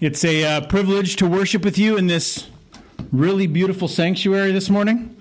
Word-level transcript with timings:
It's 0.00 0.24
a 0.24 0.44
uh, 0.44 0.60
privilege 0.66 1.14
to 1.16 1.26
worship 1.26 1.64
with 1.64 1.78
you 1.78 1.96
in 1.96 2.08
this 2.08 2.48
really 3.12 3.46
beautiful 3.46 3.86
sanctuary 3.86 4.50
this 4.50 4.68
morning. 4.68 5.16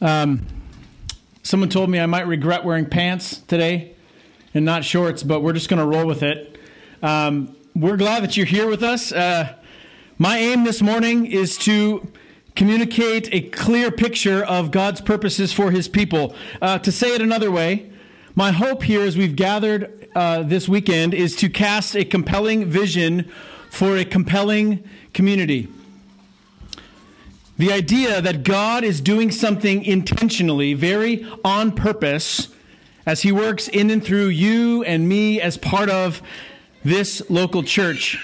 Um, 0.00 0.46
someone 1.42 1.68
told 1.68 1.90
me 1.90 2.00
I 2.00 2.06
might 2.06 2.26
regret 2.26 2.64
wearing 2.64 2.86
pants 2.86 3.36
today 3.36 3.94
and 4.54 4.64
not 4.64 4.82
shorts, 4.82 5.22
but 5.22 5.42
we're 5.42 5.52
just 5.52 5.68
going 5.68 5.78
to 5.78 5.84
roll 5.84 6.06
with 6.06 6.22
it. 6.22 6.58
Um, 7.02 7.54
we're 7.76 7.98
glad 7.98 8.22
that 8.22 8.34
you're 8.34 8.46
here 8.46 8.66
with 8.66 8.82
us. 8.82 9.12
Uh, 9.12 9.54
my 10.16 10.38
aim 10.38 10.64
this 10.64 10.80
morning 10.80 11.26
is 11.26 11.58
to 11.58 12.10
communicate 12.56 13.28
a 13.30 13.42
clear 13.42 13.90
picture 13.90 14.42
of 14.42 14.70
God's 14.70 15.02
purposes 15.02 15.52
for 15.52 15.70
his 15.70 15.86
people. 15.86 16.34
Uh, 16.62 16.78
to 16.78 16.90
say 16.90 17.14
it 17.14 17.20
another 17.20 17.50
way, 17.50 17.89
my 18.40 18.52
hope 18.52 18.82
here 18.82 19.02
as 19.02 19.18
we've 19.18 19.36
gathered 19.36 20.08
uh, 20.14 20.42
this 20.42 20.66
weekend 20.66 21.12
is 21.12 21.36
to 21.36 21.46
cast 21.50 21.94
a 21.94 22.02
compelling 22.06 22.64
vision 22.64 23.30
for 23.68 23.98
a 23.98 24.04
compelling 24.06 24.82
community. 25.12 25.68
The 27.58 27.70
idea 27.70 28.22
that 28.22 28.42
God 28.42 28.82
is 28.82 29.02
doing 29.02 29.30
something 29.30 29.84
intentionally, 29.84 30.72
very 30.72 31.30
on 31.44 31.72
purpose, 31.72 32.48
as 33.04 33.20
He 33.20 33.30
works 33.30 33.68
in 33.68 33.90
and 33.90 34.02
through 34.02 34.28
you 34.28 34.84
and 34.84 35.06
me 35.06 35.38
as 35.38 35.58
part 35.58 35.90
of 35.90 36.22
this 36.82 37.22
local 37.28 37.62
church. 37.62 38.16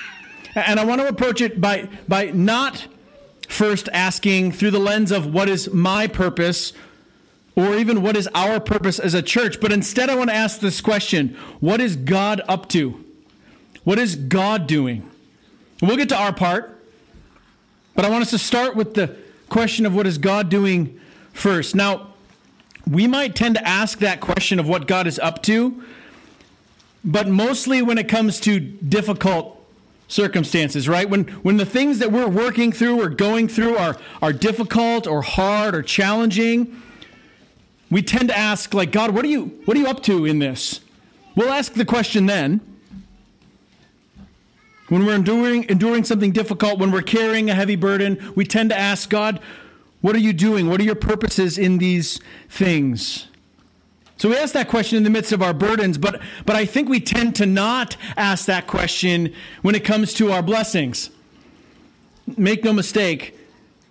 And 0.55 0.81
I 0.81 0.87
want 0.87 1.03
to 1.03 1.09
approach 1.09 1.43
it 1.43 1.61
by, 1.61 1.91
by 2.09 2.31
not 2.31 2.87
first 3.49 3.91
asking 3.93 4.53
through 4.53 4.71
the 4.71 4.79
lens 4.79 5.13
of 5.13 5.35
what 5.35 5.51
is 5.51 5.71
my 5.75 6.07
purpose 6.07 6.73
or 7.57 7.75
even 7.75 8.03
what 8.03 8.17
is 8.17 8.29
our 8.35 8.61
purpose 8.61 8.99
as 8.99 9.15
a 9.15 9.23
church, 9.23 9.61
but 9.61 9.73
instead 9.73 10.11
I 10.11 10.15
want 10.15 10.29
to 10.29 10.37
ask 10.37 10.61
this 10.61 10.81
question 10.81 11.37
What 11.61 11.81
is 11.81 11.97
God 11.97 12.43
up 12.47 12.69
to? 12.71 13.03
What 13.83 13.99
is 13.99 14.15
God 14.15 14.67
doing? 14.67 15.11
We'll 15.81 15.97
get 15.97 16.09
to 16.11 16.17
our 16.17 16.33
part, 16.33 16.83
but 17.95 18.05
I 18.05 18.11
want 18.11 18.23
us 18.23 18.31
to 18.31 18.39
start 18.39 18.77
with 18.77 18.95
the 18.95 19.17
question 19.49 19.87
of 19.87 19.95
what 19.95 20.07
is 20.07 20.19
God 20.19 20.49
doing 20.49 21.01
first. 21.33 21.75
Now, 21.75 22.09
we 22.89 23.07
might 23.07 23.35
tend 23.35 23.57
to 23.57 23.67
ask 23.67 23.99
that 23.99 24.21
question 24.21 24.59
of 24.59 24.69
what 24.69 24.87
God 24.87 25.07
is 25.07 25.19
up 25.19 25.43
to, 25.45 25.83
but 27.05 27.29
mostly 27.29 27.83
when 27.83 27.99
it 27.99 28.09
comes 28.09 28.41
to 28.41 28.61
difficult 28.61 29.53
circumstances, 30.09 30.89
right? 30.89 31.09
When 31.09 31.25
when 31.43 31.57
the 31.57 31.67
things 31.67 31.99
that 32.01 32.13
we're 32.13 32.29
working 32.29 32.71
through 32.71 33.01
or 33.01 33.09
going 33.09 33.49
through 33.49 33.77
are 33.77 33.97
are 34.21 34.33
difficult 34.33 35.07
or 35.07 35.23
hard 35.23 35.75
or 35.75 35.83
challenging, 35.83 36.81
we 37.91 38.03
tend 38.03 38.29
to 38.29 38.37
ask 38.37 38.75
like 38.75 38.93
God, 38.93 39.13
what 39.13 39.25
are 39.25 39.29
you 39.29 39.61
what 39.65 39.77
are 39.77 39.81
you 39.81 39.87
up 39.87 40.03
to 40.05 40.25
in 40.25 40.39
this? 40.39 40.81
We'll 41.35 41.51
ask 41.51 41.75
the 41.75 41.85
question 41.85 42.27
then. 42.27 42.61
When 44.89 45.05
we're 45.05 45.17
enduring, 45.17 45.69
enduring 45.69 46.05
something 46.05 46.31
difficult, 46.31 46.79
when 46.79 46.93
we're 46.93 47.03
carrying 47.03 47.51
a 47.51 47.55
heavy 47.55 47.75
burden, 47.75 48.33
we 48.37 48.45
tend 48.45 48.71
to 48.71 48.79
ask 48.79 49.11
God, 49.11 49.41
What 50.01 50.15
are 50.15 50.21
you 50.21 50.33
doing? 50.33 50.69
What 50.69 50.81
are 50.81 50.85
your 50.85 50.95
purposes 50.95 51.59
in 51.59 51.79
these 51.79 52.21
things? 52.49 53.27
So 54.19 54.31
we 54.31 54.37
ask 54.37 54.55
that 54.55 54.69
question 54.69 54.97
in 54.97 55.03
the 55.03 55.11
midst 55.11 55.33
of 55.33 55.43
our 55.43 55.53
burdens, 55.53 55.99
but, 55.99 56.23
but 56.47 56.57
I 56.57 56.65
think 56.65 56.89
we 56.89 57.01
tend 57.01 57.37
to 57.37 57.45
not 57.45 57.99
ask 58.17 58.47
that 58.47 58.67
question 58.67 59.35
when 59.61 59.75
it 59.75 59.85
comes 59.85 60.15
to 60.15 60.33
our 60.33 60.43
blessings. 60.43 61.11
Make 62.37 62.65
no 62.65 62.73
mistake, 62.73 63.39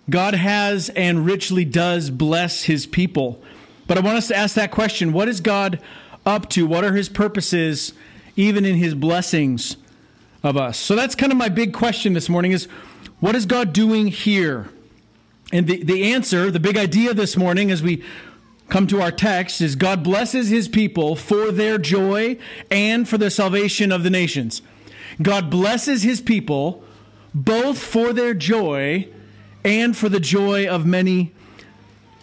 God 0.09 0.33
has 0.33 0.89
and 0.89 1.25
richly 1.25 1.63
does 1.63 2.09
bless 2.09 2.63
his 2.63 2.87
people. 2.87 3.39
But 3.87 3.97
I 3.97 4.01
want 4.01 4.17
us 4.17 4.27
to 4.27 4.35
ask 4.35 4.55
that 4.55 4.71
question 4.71 5.13
what 5.13 5.27
is 5.27 5.41
God 5.41 5.79
up 6.25 6.49
to? 6.51 6.65
What 6.65 6.83
are 6.83 6.93
his 6.93 7.09
purposes, 7.09 7.93
even 8.35 8.65
in 8.65 8.75
his 8.75 8.93
blessings? 8.93 9.77
of 10.45 10.57
us. 10.57 10.77
So 10.77 10.95
that's 10.95 11.15
kind 11.15 11.31
of 11.31 11.37
my 11.37 11.49
big 11.49 11.73
question 11.73 12.13
this 12.13 12.29
morning 12.29 12.51
is 12.51 12.67
what 13.19 13.35
is 13.35 13.45
God 13.45 13.73
doing 13.73 14.07
here? 14.07 14.69
And 15.51 15.67
the, 15.67 15.83
the 15.83 16.13
answer, 16.13 16.51
the 16.51 16.59
big 16.59 16.77
idea 16.77 17.13
this 17.13 17.35
morning 17.35 17.71
as 17.71 17.81
we 17.81 18.03
come 18.69 18.87
to 18.87 19.01
our 19.01 19.11
text 19.11 19.61
is 19.61 19.75
God 19.75 20.03
blesses 20.03 20.49
his 20.49 20.67
people 20.67 21.15
for 21.15 21.51
their 21.51 21.77
joy 21.77 22.37
and 22.69 23.09
for 23.09 23.17
the 23.17 23.29
salvation 23.29 23.91
of 23.91 24.03
the 24.03 24.09
nations. 24.09 24.61
God 25.21 25.49
blesses 25.49 26.03
his 26.03 26.21
people 26.21 26.83
both 27.33 27.79
for 27.79 28.13
their 28.13 28.33
joy 28.33 29.07
and 29.63 29.97
for 29.97 30.09
the 30.09 30.19
joy 30.19 30.67
of 30.67 30.85
many 30.85 31.31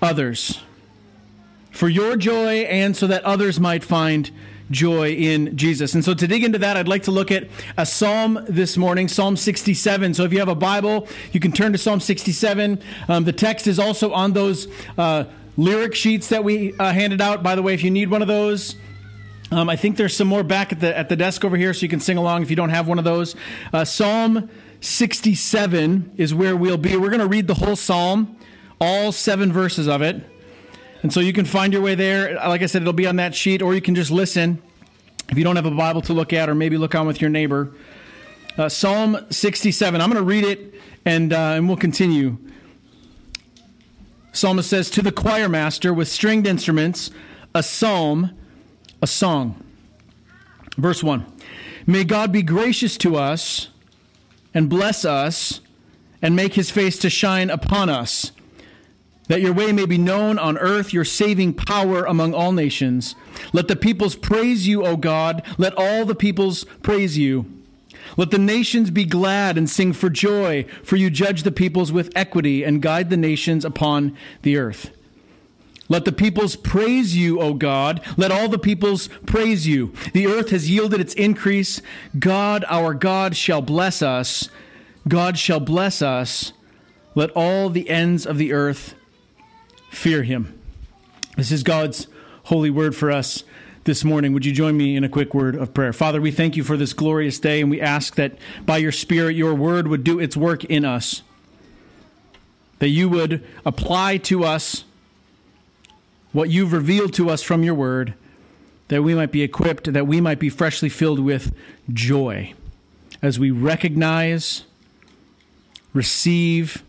others. 0.01 0.61
For 1.73 1.89
your 1.89 2.17
joy 2.17 2.61
and 2.63 2.97
so 2.97 3.07
that 3.07 3.25
others 3.25 3.59
might 3.59 3.83
find 3.83 4.31
joy 4.71 5.11
in 5.11 5.57
Jesus. 5.57 5.95
And 5.95 6.05
so 6.05 6.15
to 6.15 6.27
dig 6.27 6.43
into 6.43 6.59
that, 6.59 6.77
I'd 6.77 6.89
like 6.89 7.05
to 7.05 7.11
look 7.11 7.31
at 7.31 7.49
a 7.77 7.87
psalm 7.87 8.45
this 8.49 8.77
morning, 8.77 9.09
Psalm 9.09 9.37
67. 9.37 10.15
So 10.15 10.25
if 10.25 10.33
you 10.33 10.39
have 10.39 10.49
a 10.49 10.55
Bible, 10.55 11.07
you 11.33 11.41
can 11.41 11.53
turn 11.53 11.73
to 11.73 11.79
Psalm 11.79 12.01
67. 12.01 12.81
Um, 13.09 13.25
the 13.25 13.33
text 13.33 13.67
is 13.67 13.79
also 13.79 14.13
on 14.13 14.33
those 14.33 14.67
uh, 14.99 15.25
lyric 15.57 15.95
sheets 15.95 16.29
that 16.31 16.43
we 16.43 16.77
uh, 16.79 16.93
handed 16.93 17.21
out. 17.21 17.43
By 17.43 17.55
the 17.55 17.63
way, 17.63 17.75
if 17.75 17.85
you 17.85 17.91
need 17.91 18.11
one 18.11 18.23
of 18.23 18.29
those, 18.29 18.77
um, 19.51 19.69
I 19.69 19.77
think 19.77 19.97
there's 19.97 20.17
some 20.17 20.29
more 20.29 20.43
back 20.43 20.73
at 20.73 20.81
the 20.81 20.97
at 20.97 21.11
the 21.11 21.17
desk 21.17 21.45
over 21.45 21.59
here, 21.59 21.75
so 21.75 21.83
you 21.83 21.89
can 21.89 22.01
sing 22.01 22.17
along 22.17 22.43
if 22.43 22.49
you 22.49 22.57
don't 22.57 22.71
have 22.71 22.89
one 22.89 22.99
of 22.99 23.05
those. 23.05 23.37
Uh, 23.71 23.85
psalm 23.85 24.49
67 24.81 26.13
is 26.17 26.35
where 26.35 26.57
we'll 26.57 26.79
be. 26.79 26.97
We're 26.97 27.11
going 27.11 27.21
to 27.21 27.27
read 27.27 27.47
the 27.47 27.55
whole 27.55 27.77
psalm, 27.77 28.37
all 28.81 29.13
seven 29.13 29.53
verses 29.53 29.89
of 29.89 30.01
it. 30.01 30.25
And 31.03 31.13
so 31.13 31.21
you 31.21 31.33
can 31.33 31.45
find 31.45 31.73
your 31.73 31.83
way 31.83 31.95
there. 31.95 32.35
Like 32.35 32.63
I 32.63 32.67
said, 32.67 32.83
it'll 32.83 32.93
be 32.93 33.07
on 33.07 33.17
that 33.17 33.35
sheet, 33.35 33.61
or 33.61 33.75
you 33.75 33.81
can 33.81 33.95
just 33.95 34.11
listen 34.11 34.63
if 35.29 35.37
you 35.37 35.45
don't 35.45 35.57
have 35.57 35.67
a 35.67 35.71
Bible 35.71 36.03
to 36.03 36.13
look 36.13 36.33
at, 36.33 36.49
or 36.49 36.55
maybe 36.55 36.77
look 36.77 36.95
on 36.95 37.07
with 37.07 37.21
your 37.21 37.31
neighbor. 37.31 37.73
Uh, 38.57 38.69
Psalm 38.69 39.19
67. 39.31 40.01
I'm 40.01 40.11
going 40.11 40.23
to 40.23 40.27
read 40.27 40.45
it, 40.45 40.75
and, 41.05 41.33
uh, 41.33 41.55
and 41.57 41.67
we'll 41.67 41.77
continue. 41.77 42.39
Psalmist 44.33 44.71
says, 44.71 44.91
To 44.91 45.03
the 45.03 45.13
choir 45.13 45.49
master 45.49 45.93
with 45.93 46.09
stringed 46.09 46.47
instruments, 46.47 47.11
a 47.55 47.63
psalm, 47.63 48.37
a 49.01 49.07
song. 49.07 49.63
Verse 50.77 51.03
1 51.03 51.27
May 51.87 52.05
God 52.05 52.31
be 52.31 52.43
gracious 52.43 52.97
to 52.99 53.17
us 53.17 53.69
and 54.55 54.71
bless 54.71 55.05
us 55.05 55.61
and 56.21 56.37
make 56.37 56.55
his 56.55 56.71
face 56.71 56.99
to 56.99 57.11
shine 57.11 57.51
upon 57.51 57.89
us 57.89 58.33
that 59.33 59.41
your 59.41 59.55
way 59.55 59.73
may 59.73 59.87
be 59.87 59.97
known 59.97 60.39
on 60.39 60.59
earth, 60.59 60.93
your 60.93 61.07
saving 61.07 61.55
power 61.55 62.05
among 62.05 62.35
all 62.35 62.53
nations. 62.53 63.15
Let 63.55 63.67
the 63.67 63.77
peoples 63.77 64.15
praise 64.15 64.69
you, 64.69 64.85
O 64.85 64.95
God. 64.95 65.43
Let 65.57 65.73
all 65.75 66.05
the 66.05 66.15
peoples 66.15 66.65
praise 66.83 67.17
you. 67.17 67.47
Let 68.19 68.31
the 68.31 68.37
nations 68.37 68.91
be 68.91 69.07
glad 69.07 69.57
and 69.57 69.71
sing 69.71 69.95
for 69.95 70.11
joy, 70.11 70.67
for 70.85 70.97
you 70.97 71.09
judge 71.09 71.45
the 71.45 71.51
peoples 71.51 71.91
with 71.91 72.13
equity 72.15 72.63
and 72.63 72.83
guide 72.83 73.09
the 73.09 73.17
nations 73.17 73.65
upon 73.65 74.15
the 74.43 74.59
earth. 74.59 74.91
Let 75.89 76.05
the 76.05 76.13
peoples 76.13 76.55
praise 76.55 77.17
you, 77.17 77.41
O 77.41 77.55
God. 77.55 78.03
Let 78.19 78.33
all 78.33 78.51
the 78.51 78.59
peoples 78.59 79.09
praise 79.25 79.67
you. 79.67 79.95
The 80.13 80.27
earth 80.27 80.51
has 80.51 80.69
yielded 80.69 81.01
its 81.01 81.15
increase. 81.15 81.81
God, 82.19 82.67
our 82.69 82.93
God, 82.93 83.35
shall 83.35 83.63
bless 83.63 84.03
us. 84.03 84.51
God 85.09 85.39
shall 85.39 85.59
bless 85.59 86.03
us. 86.03 86.53
Let 87.15 87.31
all 87.31 87.71
the 87.71 87.89
ends 87.89 88.27
of 88.27 88.37
the 88.37 88.53
earth 88.53 88.95
fear 89.93 90.23
him. 90.23 90.59
This 91.37 91.53
is 91.53 91.63
God's 91.63 92.09
holy 92.45 92.71
word 92.71 92.97
for 92.97 93.11
us 93.11 93.45
this 93.85 94.03
morning. 94.03 94.33
Would 94.33 94.47
you 94.47 94.53
join 94.53 94.77
me 94.77 94.97
in 94.97 95.05
a 95.05 95.09
quick 95.09 95.35
word 95.35 95.55
of 95.55 95.75
prayer? 95.75 95.93
Father, 95.93 96.21
we 96.21 96.31
thank 96.31 96.57
you 96.57 96.65
for 96.65 96.77
this 96.77 96.93
glorious 96.95 97.39
day, 97.39 97.61
and 97.61 97.71
we 97.71 97.81
ask 97.81 98.15
that 98.17 98.37
by 98.65 98.79
your 98.79 98.91
Spirit, 98.91 99.37
your 99.37 99.55
word 99.55 99.87
would 99.89 100.03
do 100.03 100.19
its 100.19 100.37
work 100.37 100.65
in 100.65 100.85
us, 100.85 101.23
that 102.79 102.89
you 102.89 103.09
would 103.09 103.45
apply 103.67 104.17
to 104.17 104.45
us 104.45 104.85
what 106.33 106.49
you've 106.49 106.73
revealed 106.73 107.13
to 107.13 107.29
us 107.29 107.43
from 107.43 107.63
your 107.63 107.75
word, 107.75 108.15
that 108.89 109.03
we 109.03 109.15
might 109.15 109.31
be 109.31 109.43
equipped, 109.43 109.93
that 109.93 110.07
we 110.07 110.21
might 110.21 110.39
be 110.39 110.49
freshly 110.49 110.89
filled 110.89 111.21
with 111.21 111.55
joy 111.93 112.55
as 113.21 113.39
we 113.39 113.51
recognize, 113.51 114.65
receive, 115.93 116.83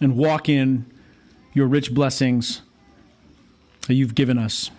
and 0.00 0.16
walk 0.16 0.48
in 0.48 0.86
your 1.54 1.66
rich 1.66 1.94
blessings 1.94 2.62
that 3.86 3.94
you've 3.94 4.14
given 4.14 4.38
us. 4.38 4.70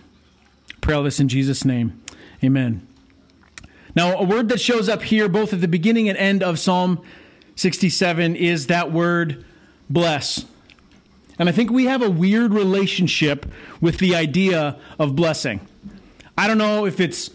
Pray 0.80 0.94
all 0.94 1.02
this 1.02 1.20
in 1.20 1.28
Jesus' 1.28 1.64
name. 1.64 2.00
Amen. 2.42 2.86
Now, 3.96 4.16
a 4.16 4.24
word 4.24 4.48
that 4.50 4.60
shows 4.60 4.88
up 4.88 5.02
here 5.02 5.28
both 5.28 5.52
at 5.52 5.60
the 5.60 5.68
beginning 5.68 6.08
and 6.08 6.16
end 6.16 6.42
of 6.42 6.58
Psalm 6.58 7.02
67 7.56 8.36
is 8.36 8.68
that 8.68 8.92
word 8.92 9.44
bless. 9.90 10.44
And 11.38 11.48
I 11.48 11.52
think 11.52 11.70
we 11.70 11.86
have 11.86 12.02
a 12.02 12.10
weird 12.10 12.52
relationship 12.52 13.46
with 13.80 13.98
the 13.98 14.14
idea 14.14 14.78
of 14.98 15.16
blessing. 15.16 15.60
I 16.36 16.46
don't 16.46 16.58
know 16.58 16.86
if 16.86 17.00
it's 17.00 17.30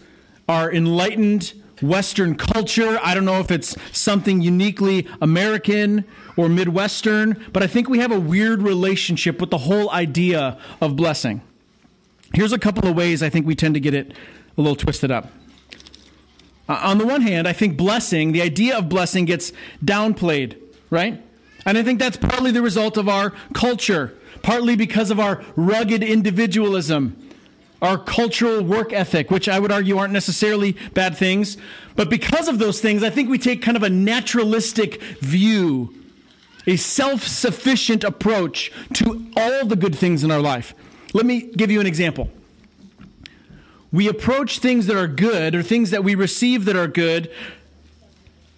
our 0.48 0.72
enlightened 0.72 1.52
Western 1.82 2.36
culture. 2.36 2.98
I 3.02 3.14
don't 3.14 3.24
know 3.24 3.40
if 3.40 3.50
it's 3.50 3.76
something 3.92 4.40
uniquely 4.40 5.06
American 5.20 6.04
or 6.36 6.48
Midwestern, 6.48 7.44
but 7.52 7.62
I 7.62 7.66
think 7.66 7.88
we 7.88 7.98
have 7.98 8.12
a 8.12 8.20
weird 8.20 8.62
relationship 8.62 9.40
with 9.40 9.50
the 9.50 9.58
whole 9.58 9.90
idea 9.90 10.58
of 10.80 10.96
blessing. 10.96 11.42
Here's 12.32 12.52
a 12.52 12.58
couple 12.58 12.88
of 12.88 12.96
ways 12.96 13.22
I 13.22 13.30
think 13.30 13.46
we 13.46 13.54
tend 13.54 13.74
to 13.74 13.80
get 13.80 13.94
it 13.94 14.12
a 14.56 14.60
little 14.60 14.76
twisted 14.76 15.10
up. 15.10 15.30
Uh, 16.68 16.80
on 16.82 16.98
the 16.98 17.06
one 17.06 17.20
hand, 17.20 17.46
I 17.46 17.52
think 17.52 17.76
blessing, 17.76 18.32
the 18.32 18.42
idea 18.42 18.78
of 18.78 18.88
blessing 18.88 19.26
gets 19.26 19.52
downplayed, 19.84 20.56
right? 20.90 21.22
And 21.66 21.78
I 21.78 21.82
think 21.82 21.98
that's 21.98 22.16
partly 22.16 22.50
the 22.50 22.62
result 22.62 22.96
of 22.96 23.08
our 23.08 23.32
culture, 23.52 24.14
partly 24.42 24.76
because 24.76 25.10
of 25.10 25.20
our 25.20 25.44
rugged 25.56 26.02
individualism, 26.02 27.16
our 27.80 27.98
cultural 27.98 28.62
work 28.62 28.92
ethic, 28.92 29.30
which 29.30 29.48
I 29.48 29.58
would 29.58 29.70
argue 29.70 29.98
aren't 29.98 30.12
necessarily 30.12 30.72
bad 30.94 31.16
things. 31.16 31.56
But 31.96 32.10
because 32.10 32.48
of 32.48 32.58
those 32.58 32.80
things, 32.80 33.02
I 33.02 33.10
think 33.10 33.28
we 33.28 33.38
take 33.38 33.62
kind 33.62 33.76
of 33.76 33.82
a 33.82 33.90
naturalistic 33.90 35.02
view, 35.20 35.94
a 36.66 36.76
self 36.76 37.26
sufficient 37.26 38.04
approach 38.04 38.72
to 38.94 39.26
all 39.36 39.66
the 39.66 39.76
good 39.76 39.94
things 39.94 40.24
in 40.24 40.30
our 40.30 40.40
life. 40.40 40.74
Let 41.12 41.26
me 41.26 41.42
give 41.42 41.70
you 41.70 41.80
an 41.80 41.86
example. 41.86 42.30
We 43.92 44.08
approach 44.08 44.58
things 44.58 44.86
that 44.86 44.96
are 44.96 45.06
good 45.06 45.54
or 45.54 45.62
things 45.62 45.90
that 45.90 46.02
we 46.02 46.14
receive 46.16 46.64
that 46.64 46.74
are 46.74 46.88
good 46.88 47.30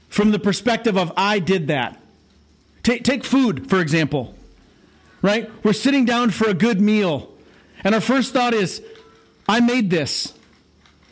from 0.09 0.31
the 0.31 0.39
perspective 0.39 0.97
of, 0.97 1.13
I 1.17 1.41
did 1.41 1.67
that. 1.67 2.01
Take, 2.83 3.05
take 3.05 3.23
food, 3.23 3.69
for 3.69 3.81
example, 3.81 4.35
right? 5.21 5.51
We're 5.63 5.75
sitting 5.75 6.07
down 6.07 6.31
for 6.31 6.49
a 6.49 6.55
good 6.55 6.81
meal, 6.81 7.35
and 7.85 7.95
our 7.95 8.01
first 8.01 8.33
thought 8.33 8.55
is, 8.55 8.81
I 9.49 9.61
made 9.61 9.91
this. 9.91 10.33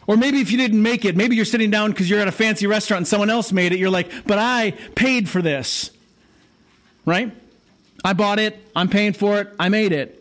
Or 0.07 0.17
maybe 0.17 0.41
if 0.41 0.51
you 0.51 0.57
didn't 0.57 0.83
make 0.83 1.05
it, 1.05 1.17
maybe 1.17 1.37
you're 1.37 1.45
sitting 1.45 1.71
down 1.71 1.91
because 1.91 2.09
you're 2.09 2.21
at 2.21 2.29
a 2.29 2.33
fancy 2.33 2.67
restaurant 2.67 3.01
and 3.01 3.09
someone 3.09 3.31
else 3.31 3.53
made 3.53 3.73
it. 3.73 3.79
You're 3.79 3.91
like, 3.91 4.11
but 4.27 4.39
I 4.39 4.73
paid 4.95 5.29
for 5.29 5.43
this. 5.43 5.91
Right? 7.05 7.35
I 8.05 8.13
bought 8.13 8.39
it. 8.39 8.59
I'm 8.75 8.89
paying 8.89 9.13
for 9.13 9.41
it. 9.41 9.49
I 9.59 9.69
made 9.69 9.93
it. 9.93 10.21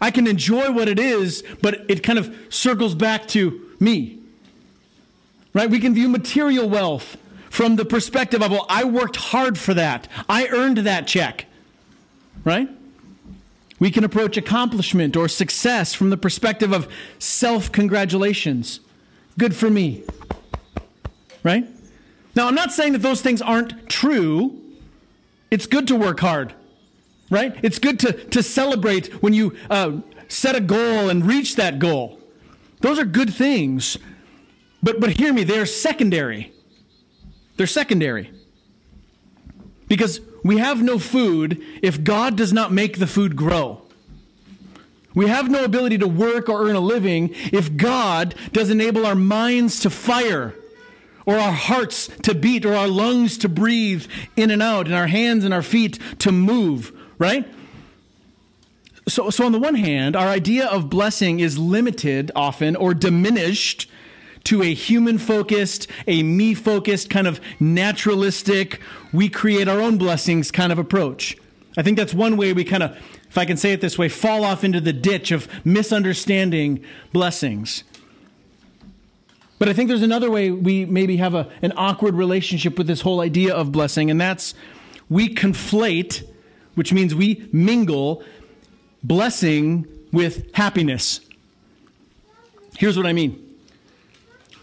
I 0.00 0.10
can 0.10 0.26
enjoy 0.26 0.72
what 0.72 0.88
it 0.88 0.98
is, 0.98 1.42
but 1.62 1.88
it 1.88 2.02
kind 2.02 2.18
of 2.18 2.34
circles 2.48 2.94
back 2.94 3.26
to 3.28 3.60
me. 3.80 4.18
Right? 5.52 5.70
We 5.70 5.78
can 5.78 5.94
view 5.94 6.08
material 6.08 6.68
wealth 6.68 7.16
from 7.48 7.76
the 7.76 7.84
perspective 7.84 8.42
of, 8.42 8.50
well, 8.50 8.66
I 8.68 8.84
worked 8.84 9.16
hard 9.16 9.56
for 9.56 9.74
that. 9.74 10.08
I 10.28 10.48
earned 10.48 10.78
that 10.78 11.06
check. 11.06 11.46
Right? 12.44 12.68
We 13.78 13.90
can 13.90 14.04
approach 14.04 14.36
accomplishment 14.36 15.16
or 15.16 15.28
success 15.28 15.94
from 15.94 16.10
the 16.10 16.16
perspective 16.16 16.72
of 16.72 16.88
self 17.18 17.70
congratulations. 17.70 18.80
Good 19.38 19.54
for 19.54 19.70
me. 19.70 20.02
Right? 21.42 21.66
Now, 22.34 22.48
I'm 22.48 22.54
not 22.54 22.72
saying 22.72 22.92
that 22.94 23.02
those 23.02 23.20
things 23.20 23.40
aren't 23.40 23.88
true. 23.88 24.60
It's 25.50 25.66
good 25.66 25.86
to 25.88 25.96
work 25.96 26.20
hard 26.20 26.54
right? 27.30 27.58
It's 27.62 27.78
good 27.78 27.98
to, 28.00 28.12
to 28.12 28.42
celebrate 28.42 29.22
when 29.22 29.32
you 29.32 29.56
uh, 29.70 29.98
set 30.28 30.54
a 30.54 30.60
goal 30.60 31.08
and 31.08 31.26
reach 31.26 31.56
that 31.56 31.78
goal. 31.78 32.20
Those 32.80 32.98
are 32.98 33.04
good 33.04 33.32
things. 33.32 33.98
But, 34.82 35.00
but 35.00 35.10
hear 35.10 35.32
me, 35.32 35.44
they're 35.44 35.66
secondary. 35.66 36.52
They're 37.56 37.66
secondary. 37.66 38.30
Because 39.88 40.20
we 40.42 40.58
have 40.58 40.82
no 40.82 40.98
food 40.98 41.62
if 41.82 42.04
God 42.04 42.36
does 42.36 42.52
not 42.52 42.72
make 42.72 42.98
the 42.98 43.06
food 43.06 43.36
grow. 43.36 43.82
We 45.14 45.28
have 45.28 45.48
no 45.48 45.64
ability 45.64 45.98
to 45.98 46.08
work 46.08 46.48
or 46.48 46.68
earn 46.68 46.74
a 46.74 46.80
living 46.80 47.30
if 47.52 47.76
God 47.76 48.34
does 48.52 48.68
enable 48.68 49.06
our 49.06 49.14
minds 49.14 49.78
to 49.80 49.90
fire 49.90 50.54
or 51.26 51.36
our 51.36 51.52
hearts 51.52 52.08
to 52.22 52.34
beat 52.34 52.64
or 52.64 52.74
our 52.74 52.88
lungs 52.88 53.38
to 53.38 53.48
breathe 53.48 54.06
in 54.36 54.50
and 54.50 54.62
out 54.62 54.86
and 54.86 54.94
our 54.94 55.06
hands 55.06 55.44
and 55.44 55.54
our 55.54 55.62
feet 55.62 55.98
to 56.18 56.32
move 56.32 56.92
right? 57.18 57.46
So, 59.06 59.30
so 59.30 59.44
on 59.44 59.52
the 59.52 59.58
one 59.58 59.74
hand, 59.74 60.16
our 60.16 60.28
idea 60.28 60.66
of 60.66 60.88
blessing 60.88 61.40
is 61.40 61.58
limited 61.58 62.30
often 62.34 62.74
or 62.76 62.94
diminished 62.94 63.90
to 64.44 64.62
a 64.62 64.74
human 64.74 65.18
focused, 65.18 65.86
a 66.06 66.22
me 66.22 66.54
focused, 66.54 67.10
kind 67.10 67.26
of 67.26 67.40
naturalistic, 67.58 68.80
we 69.12 69.28
create 69.28 69.68
our 69.68 69.80
own 69.80 69.96
blessings 69.96 70.50
kind 70.50 70.70
of 70.70 70.78
approach. 70.78 71.36
I 71.76 71.82
think 71.82 71.96
that's 71.96 72.14
one 72.14 72.36
way 72.36 72.52
we 72.52 72.64
kind 72.64 72.82
of, 72.82 72.96
if 73.28 73.38
I 73.38 73.46
can 73.46 73.56
say 73.56 73.72
it 73.72 73.80
this 73.80 73.98
way, 73.98 74.08
fall 74.08 74.44
off 74.44 74.62
into 74.62 74.80
the 74.80 74.92
ditch 74.92 75.32
of 75.32 75.48
misunderstanding 75.64 76.84
blessings. 77.12 77.84
But 79.64 79.70
I 79.70 79.72
think 79.72 79.88
there's 79.88 80.02
another 80.02 80.30
way 80.30 80.50
we 80.50 80.84
maybe 80.84 81.16
have 81.16 81.34
a, 81.34 81.48
an 81.62 81.72
awkward 81.74 82.16
relationship 82.16 82.76
with 82.76 82.86
this 82.86 83.00
whole 83.00 83.22
idea 83.22 83.54
of 83.54 83.72
blessing, 83.72 84.10
and 84.10 84.20
that's 84.20 84.52
we 85.08 85.34
conflate 85.34 86.22
which 86.74 86.92
means 86.92 87.14
we 87.14 87.48
mingle 87.50 88.22
blessing 89.02 89.86
with 90.12 90.54
happiness. 90.54 91.20
Here's 92.76 92.98
what 92.98 93.06
I 93.06 93.14
mean 93.14 93.56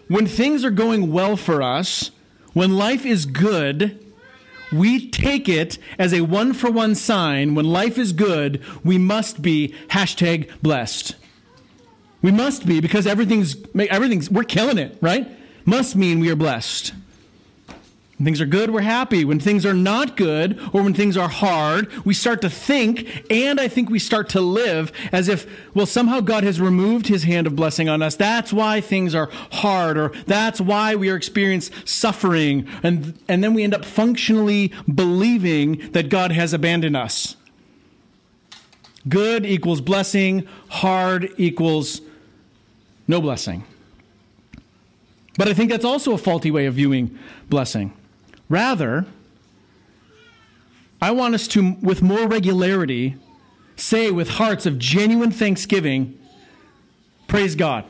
when 0.07 0.27
things 0.27 0.63
are 0.63 0.69
going 0.69 1.11
well 1.11 1.35
for 1.35 1.63
us, 1.63 2.11
when 2.53 2.77
life 2.77 3.03
is 3.03 3.25
good, 3.25 4.05
we 4.71 5.09
take 5.09 5.49
it 5.49 5.79
as 5.97 6.13
a 6.13 6.21
one 6.21 6.53
for 6.53 6.69
one 6.69 6.93
sign. 6.93 7.55
When 7.55 7.65
life 7.65 7.97
is 7.97 8.13
good, 8.13 8.63
we 8.83 8.99
must 8.99 9.41
be 9.41 9.73
hashtag 9.87 10.47
blessed. 10.61 11.15
We 12.21 12.31
must 12.31 12.65
be 12.65 12.81
because 12.81 13.07
everything's, 13.07 13.55
everything's, 13.75 14.29
we're 14.29 14.43
killing 14.43 14.77
it, 14.77 14.97
right? 15.01 15.27
Must 15.65 15.95
mean 15.95 16.19
we 16.19 16.29
are 16.29 16.35
blessed. 16.35 16.93
When 18.17 18.25
things 18.25 18.41
are 18.41 18.45
good, 18.45 18.69
we're 18.69 18.81
happy. 18.81 19.25
When 19.25 19.39
things 19.39 19.65
are 19.65 19.73
not 19.73 20.15
good 20.15 20.59
or 20.73 20.83
when 20.83 20.93
things 20.93 21.17
are 21.17 21.27
hard, 21.27 21.91
we 22.05 22.13
start 22.13 22.41
to 22.41 22.51
think 22.51 23.25
and 23.31 23.59
I 23.59 23.67
think 23.67 23.89
we 23.89 23.97
start 23.97 24.29
to 24.29 24.41
live 24.41 24.91
as 25.11 25.27
if, 25.27 25.47
well, 25.73 25.87
somehow 25.87 26.19
God 26.19 26.43
has 26.43 26.61
removed 26.61 27.07
his 27.07 27.23
hand 27.23 27.47
of 27.47 27.55
blessing 27.55 27.89
on 27.89 28.03
us. 28.03 28.15
That's 28.15 28.53
why 28.53 28.79
things 28.79 29.15
are 29.15 29.31
hard 29.51 29.97
or 29.97 30.09
that's 30.27 30.61
why 30.61 30.95
we 30.95 31.09
are 31.09 31.15
experiencing 31.15 31.75
suffering. 31.83 32.67
And, 32.83 33.17
and 33.27 33.43
then 33.43 33.55
we 33.55 33.63
end 33.63 33.73
up 33.73 33.85
functionally 33.85 34.71
believing 34.93 35.91
that 35.93 36.09
God 36.09 36.31
has 36.31 36.53
abandoned 36.53 36.95
us. 36.95 37.35
Good 39.09 39.47
equals 39.47 39.81
blessing, 39.81 40.47
hard 40.69 41.33
equals 41.37 42.01
no 43.11 43.21
blessing. 43.21 43.63
But 45.37 45.47
I 45.47 45.53
think 45.53 45.69
that's 45.69 45.85
also 45.85 46.13
a 46.13 46.17
faulty 46.17 46.49
way 46.49 46.65
of 46.65 46.75
viewing 46.75 47.19
blessing. 47.49 47.93
Rather, 48.49 49.05
I 51.01 51.11
want 51.11 51.35
us 51.35 51.47
to, 51.49 51.77
with 51.81 52.01
more 52.01 52.27
regularity, 52.27 53.15
say 53.75 54.11
with 54.11 54.29
hearts 54.29 54.65
of 54.65 54.79
genuine 54.79 55.31
thanksgiving, 55.31 56.17
Praise 57.27 57.55
God. 57.55 57.85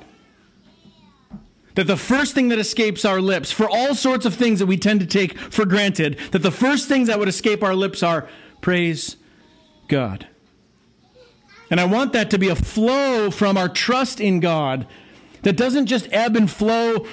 That 1.74 1.88
the 1.88 1.98
first 1.98 2.36
thing 2.36 2.50
that 2.50 2.60
escapes 2.60 3.06
our 3.06 3.20
lips, 3.20 3.52
for 3.52 3.68
all 3.68 3.96
sorts 3.96 4.26
of 4.26 4.36
things 4.36 4.60
that 4.60 4.68
we 4.68 4.78
tend 4.78 5.00
to 5.00 5.08
take 5.08 5.38
for 5.40 5.66
granted, 5.66 6.20
that 6.32 6.44
the 6.44 6.52
first 6.52 6.88
things 6.88 7.08
that 7.08 7.18
would 7.18 7.28
escape 7.28 7.64
our 7.64 7.76
lips 7.76 8.04
are, 8.04 8.28
Praise 8.60 9.16
God. 9.88 10.28
And 11.72 11.80
I 11.80 11.86
want 11.86 12.14
that 12.14 12.30
to 12.32 12.38
be 12.38 12.50
a 12.50 12.56
flow 12.56 13.32
from 13.32 13.58
our 13.58 13.70
trust 13.70 14.20
in 14.20 14.40
God 14.42 14.86
that 15.44 15.58
doesn't 15.58 15.88
just 15.88 16.08
ebb 16.12 16.36
and 16.36 16.50
flow 16.50 17.06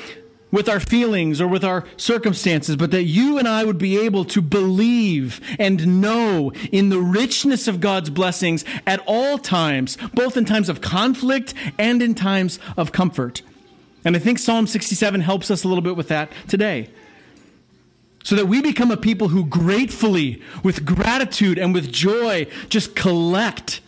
with 0.51 0.69
our 0.69 0.81
feelings 0.81 1.41
or 1.41 1.47
with 1.47 1.65
our 1.65 1.85
circumstances, 1.97 2.77
but 2.77 2.91
that 2.91 3.05
you 3.05 3.39
and 3.39 3.47
I 3.47 3.65
would 3.65 3.79
be 3.79 3.99
able 3.99 4.25
to 4.27 4.41
believe 4.41 5.41
and 5.59 6.01
know 6.01 6.53
in 6.73 6.89
the 6.89 7.01
richness 7.01 7.69
of 7.69 7.81
God's 7.81 8.11
blessings 8.11 8.65
at 8.87 9.03
all 9.07 9.39
times, 9.39 9.99
both 10.15 10.37
in 10.37 10.45
times 10.45 10.69
of 10.69 10.81
conflict 10.81 11.55
and 11.79 12.03
in 12.03 12.15
times 12.15 12.59
of 12.77 12.93
comfort. 12.93 13.43
And 14.05 14.17
I 14.17 14.19
think 14.19 14.39
Psalm 14.39 14.67
67 14.67 15.21
helps 15.21 15.51
us 15.51 15.65
a 15.65 15.69
little 15.69 15.83
bit 15.83 15.97
with 15.97 16.09
that 16.09 16.33
today. 16.47 16.89
So 18.25 18.37
that 18.37 18.47
we 18.47 18.61
become 18.61 18.91
a 18.91 18.97
people 18.97 19.29
who 19.29 19.47
gratefully, 19.47 20.43
with 20.63 20.85
gratitude 20.85 21.59
and 21.59 21.73
with 21.73 21.93
joy, 21.93 22.47
just 22.69 22.95
collect 22.95 23.81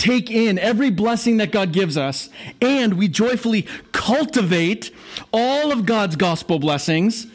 take 0.00 0.30
in 0.30 0.58
every 0.58 0.90
blessing 0.90 1.36
that 1.36 1.52
God 1.52 1.72
gives 1.72 1.96
us, 1.96 2.30
and 2.60 2.94
we 2.94 3.06
joyfully 3.06 3.66
cultivate 3.92 4.90
all 5.30 5.70
of 5.70 5.84
God's 5.84 6.16
gospel 6.16 6.58
blessings. 6.58 7.26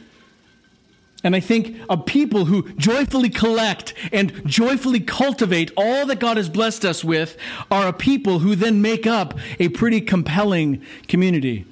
And 1.24 1.36
I 1.36 1.40
think 1.40 1.78
a 1.90 1.98
people 1.98 2.46
who 2.46 2.72
joyfully 2.74 3.30
collect 3.30 3.94
and 4.12 4.46
joyfully 4.48 5.00
cultivate 5.00 5.72
all 5.78 6.06
that 6.08 6.20
God 6.20 6.38
has 6.38 6.50
blessed 6.50 6.86
us 6.86 7.04
with 7.04 7.38
are 7.70 7.88
a 7.88 7.94
people 7.94 8.40
who 8.40 8.56
then 8.56 8.82
make 8.82 9.08
up 9.08 9.38
a 9.60 9.70
pretty 9.70 10.02
compelling 10.02 10.84
community. 11.08 11.66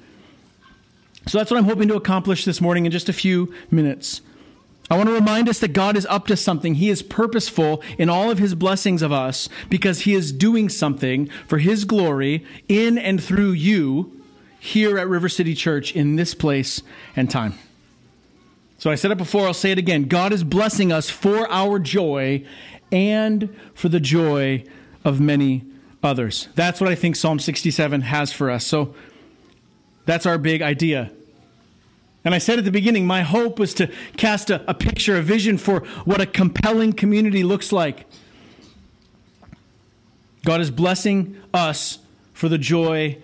So 1.26 1.38
that's 1.38 1.50
what 1.50 1.58
I'm 1.58 1.64
hoping 1.64 1.88
to 1.88 1.94
accomplish 1.94 2.44
this 2.44 2.60
morning 2.60 2.86
in 2.86 2.92
just 2.92 3.08
a 3.08 3.12
few 3.12 3.52
minutes. 3.70 4.20
I 4.90 4.96
want 4.96 5.08
to 5.08 5.14
remind 5.14 5.48
us 5.48 5.60
that 5.60 5.72
God 5.72 5.96
is 5.96 6.06
up 6.06 6.26
to 6.26 6.36
something. 6.36 6.74
He 6.74 6.90
is 6.90 7.02
purposeful 7.02 7.82
in 7.96 8.10
all 8.10 8.30
of 8.30 8.38
his 8.38 8.54
blessings 8.54 9.00
of 9.00 9.12
us 9.12 9.48
because 9.70 10.02
he 10.02 10.14
is 10.14 10.30
doing 10.30 10.68
something 10.68 11.28
for 11.48 11.58
his 11.58 11.84
glory 11.84 12.44
in 12.68 12.98
and 12.98 13.22
through 13.22 13.52
you 13.52 14.20
here 14.60 14.98
at 14.98 15.08
River 15.08 15.28
City 15.28 15.54
Church 15.54 15.94
in 15.94 16.16
this 16.16 16.34
place 16.34 16.82
and 17.16 17.30
time. 17.30 17.54
So 18.78 18.90
I 18.90 18.94
said 18.96 19.10
it 19.10 19.18
before, 19.18 19.46
I'll 19.46 19.54
say 19.54 19.70
it 19.72 19.78
again. 19.78 20.04
God 20.04 20.32
is 20.32 20.44
blessing 20.44 20.92
us 20.92 21.08
for 21.08 21.50
our 21.50 21.78
joy 21.78 22.44
and 22.92 23.56
for 23.74 23.88
the 23.88 24.00
joy 24.00 24.64
of 25.02 25.20
many 25.20 25.64
others. 26.02 26.48
That's 26.54 26.80
what 26.80 26.90
I 26.90 26.94
think 26.94 27.16
Psalm 27.16 27.38
67 27.38 28.02
has 28.02 28.32
for 28.32 28.50
us. 28.50 28.66
So 28.66 28.94
that's 30.04 30.26
our 30.26 30.36
big 30.36 30.60
idea. 30.60 31.10
And 32.24 32.34
I 32.34 32.38
said 32.38 32.58
at 32.58 32.64
the 32.64 32.72
beginning, 32.72 33.06
my 33.06 33.22
hope 33.22 33.58
was 33.58 33.74
to 33.74 33.90
cast 34.16 34.48
a, 34.48 34.68
a, 34.68 34.74
picture, 34.74 35.16
a 35.16 35.22
vision 35.22 35.58
for 35.58 35.80
what 36.04 36.20
a 36.20 36.26
compelling 36.26 36.94
community 36.94 37.44
looks 37.44 37.70
like. 37.70 38.06
God 40.44 40.60
is 40.60 40.70
blessing 40.70 41.36
us 41.52 41.98
for 42.32 42.48
the 42.48 42.58
joy 42.58 43.18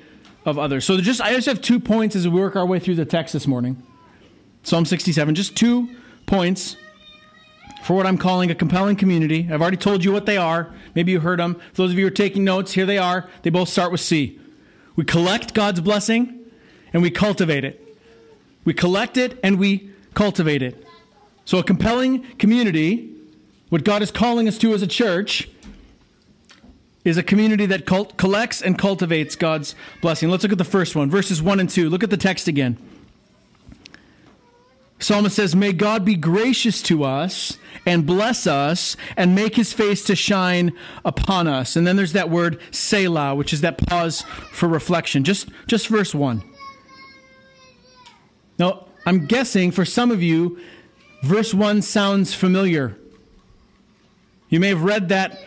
of 0.44 0.58
others. 0.58 0.84
So 0.84 0.98
just 0.98 1.20
I 1.20 1.34
just 1.34 1.46
have 1.46 1.60
two 1.60 1.80
points 1.80 2.16
as 2.16 2.26
we 2.26 2.38
work 2.38 2.56
our 2.56 2.66
way 2.66 2.78
through 2.78 2.94
the 2.94 3.04
text 3.04 3.32
this 3.32 3.46
morning. 3.46 3.82
Psalm 4.62 4.84
67, 4.84 5.34
just 5.34 5.56
two 5.56 5.88
points 6.26 6.76
for 7.82 7.96
what 7.96 8.06
I'm 8.06 8.18
calling 8.18 8.50
a 8.50 8.54
compelling 8.54 8.96
community. 8.96 9.48
I've 9.50 9.62
already 9.62 9.76
told 9.78 10.04
you 10.04 10.12
what 10.12 10.26
they 10.26 10.36
are. 10.36 10.72
Maybe 10.94 11.12
you 11.12 11.20
heard 11.20 11.38
them. 11.38 11.54
For 11.54 11.82
those 11.82 11.92
of 11.92 11.98
you 11.98 12.04
who 12.04 12.08
are 12.08 12.14
taking 12.14 12.44
notes, 12.44 12.72
here 12.72 12.86
they 12.86 12.98
are. 12.98 13.28
They 13.42 13.50
both 13.50 13.68
start 13.68 13.90
with 13.92 14.00
C. 14.00 14.38
We 14.96 15.04
collect 15.04 15.54
God's 15.54 15.80
blessing 15.80 16.38
and 16.92 17.02
we 17.02 17.10
cultivate 17.10 17.64
it. 17.64 17.89
We 18.64 18.74
collect 18.74 19.16
it 19.16 19.38
and 19.42 19.58
we 19.58 19.90
cultivate 20.14 20.62
it. 20.62 20.86
So, 21.44 21.58
a 21.58 21.64
compelling 21.64 22.22
community, 22.36 23.14
what 23.70 23.84
God 23.84 24.02
is 24.02 24.10
calling 24.10 24.46
us 24.46 24.58
to 24.58 24.72
as 24.72 24.82
a 24.82 24.86
church, 24.86 25.48
is 27.04 27.16
a 27.16 27.22
community 27.22 27.66
that 27.66 27.86
cult- 27.86 28.16
collects 28.16 28.60
and 28.60 28.78
cultivates 28.78 29.34
God's 29.36 29.74
blessing. 30.02 30.28
Let's 30.28 30.42
look 30.42 30.52
at 30.52 30.58
the 30.58 30.64
first 30.64 30.94
one, 30.94 31.10
verses 31.10 31.42
1 31.42 31.60
and 31.60 31.68
2. 31.68 31.88
Look 31.88 32.02
at 32.04 32.10
the 32.10 32.16
text 32.16 32.46
again. 32.46 32.76
Psalmist 34.98 35.34
says, 35.34 35.56
May 35.56 35.72
God 35.72 36.04
be 36.04 36.14
gracious 36.14 36.82
to 36.82 37.04
us 37.04 37.56
and 37.86 38.06
bless 38.06 38.46
us 38.46 38.96
and 39.16 39.34
make 39.34 39.56
his 39.56 39.72
face 39.72 40.04
to 40.04 40.14
shine 40.14 40.72
upon 41.04 41.48
us. 41.48 41.74
And 41.74 41.86
then 41.86 41.96
there's 41.96 42.12
that 42.12 42.28
word 42.28 42.60
Selah, 42.70 43.34
which 43.34 43.54
is 43.54 43.62
that 43.62 43.78
pause 43.78 44.22
for 44.52 44.68
reflection. 44.68 45.24
Just, 45.24 45.48
just 45.66 45.88
verse 45.88 46.14
1. 46.14 46.42
Now, 48.60 48.84
I'm 49.06 49.24
guessing 49.24 49.70
for 49.70 49.86
some 49.86 50.10
of 50.10 50.22
you, 50.22 50.60
verse 51.22 51.54
1 51.54 51.80
sounds 51.80 52.34
familiar. 52.34 52.94
You 54.50 54.60
may 54.60 54.68
have 54.68 54.82
read 54.82 55.08
that 55.08 55.42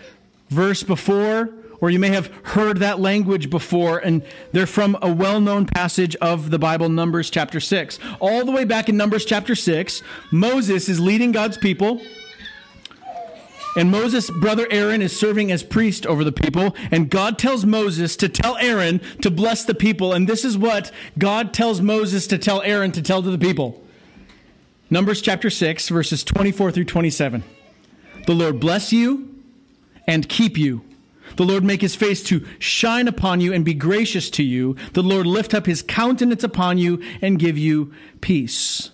verse 0.50 0.82
before, 0.82 1.52
or 1.80 1.92
you 1.92 2.00
may 2.00 2.10
have 2.10 2.32
heard 2.42 2.78
that 2.78 3.00
language 3.00 3.52
before, 3.52 4.00
and 4.00 4.24
they're 4.52 4.66
from 4.66 4.98
a 5.00 5.14
well 5.14 5.40
known 5.40 5.68
passage 5.68 6.16
of 6.16 6.50
the 6.50 6.58
Bible, 6.58 6.90
Numbers 6.90 7.30
chapter 7.30 7.60
6. 7.60 8.00
All 8.20 8.46
the 8.46 8.52
way 8.52 8.66
back 8.66 8.90
in 8.90 8.98
Numbers 8.98 9.26
chapter 9.26 9.54
6, 9.54 10.02
Moses 10.32 10.90
is 10.90 11.00
leading 11.00 11.32
God's 11.32 11.58
people. 11.58 12.02
And 13.76 13.90
Moses' 13.90 14.30
brother 14.30 14.68
Aaron 14.70 15.02
is 15.02 15.18
serving 15.18 15.52
as 15.52 15.64
priest 15.64 16.06
over 16.06 16.24
the 16.24 16.32
people. 16.32 16.76
And 16.92 17.10
God 17.10 17.40
tells 17.40 17.66
Moses 17.66 18.16
to 18.18 18.30
tell 18.30 18.56
Aaron 18.58 19.02
to 19.22 19.32
bless 19.32 19.66
the 19.66 19.74
people. 19.74 20.14
And 20.14 20.28
this 20.28 20.46
is 20.46 20.58
what 20.58 20.92
God 21.18 21.54
tells 21.54 21.82
Moses 21.82 22.28
to 22.28 22.38
tell 22.38 22.62
Aaron 22.62 22.92
to 22.92 23.02
tell 23.02 23.24
to 23.24 23.32
the 23.32 23.38
people. 23.38 23.82
Numbers 24.90 25.22
chapter 25.22 25.50
6, 25.50 25.90
verses 25.90 26.24
24 26.24 26.72
through 26.72 26.86
27. 26.86 27.44
The 28.28 28.34
Lord 28.34 28.60
bless 28.60 28.94
you 28.94 29.34
and 30.06 30.30
keep 30.30 30.58
you. 30.58 30.84
The 31.36 31.46
Lord 31.46 31.64
make 31.64 31.82
his 31.82 31.96
face 31.96 32.22
to 32.24 32.46
shine 32.60 33.08
upon 33.08 33.42
you 33.42 33.54
and 33.54 33.66
be 33.66 33.74
gracious 33.74 34.30
to 34.32 34.44
you. 34.44 34.76
The 34.94 35.02
Lord 35.02 35.26
lift 35.26 35.54
up 35.54 35.66
his 35.66 35.82
countenance 35.82 36.44
upon 36.44 36.78
you 36.78 37.02
and 37.22 37.40
give 37.40 37.58
you 37.58 37.94
peace. 38.22 38.92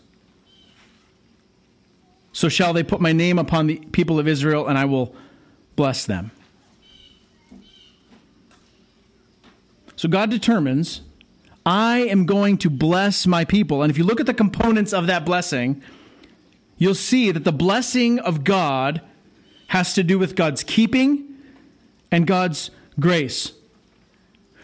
So 2.39 2.47
shall 2.47 2.71
they 2.71 2.83
put 2.83 3.01
my 3.01 3.11
name 3.11 3.37
upon 3.37 3.67
the 3.67 3.79
people 3.91 4.17
of 4.17 4.25
Israel, 4.25 4.65
and 4.65 4.77
I 4.77 4.85
will 4.85 5.13
bless 5.75 6.05
them. 6.05 6.31
So 9.97 10.07
God 10.07 10.29
determines, 10.29 11.01
I 11.65 11.97
am 11.97 12.25
going 12.25 12.57
to 12.59 12.69
bless 12.69 13.27
my 13.27 13.43
people. 13.43 13.83
And 13.83 13.91
if 13.91 13.97
you 13.97 14.05
look 14.05 14.21
at 14.21 14.25
the 14.25 14.33
components 14.33 14.93
of 14.93 15.07
that 15.07 15.25
blessing, 15.25 15.83
you'll 16.77 16.95
see 16.95 17.29
that 17.29 17.43
the 17.43 17.51
blessing 17.51 18.19
of 18.19 18.45
God 18.45 19.01
has 19.67 19.93
to 19.95 20.01
do 20.01 20.17
with 20.17 20.37
God's 20.37 20.63
keeping 20.63 21.35
and 22.09 22.25
God's 22.25 22.71
grace. 23.01 23.51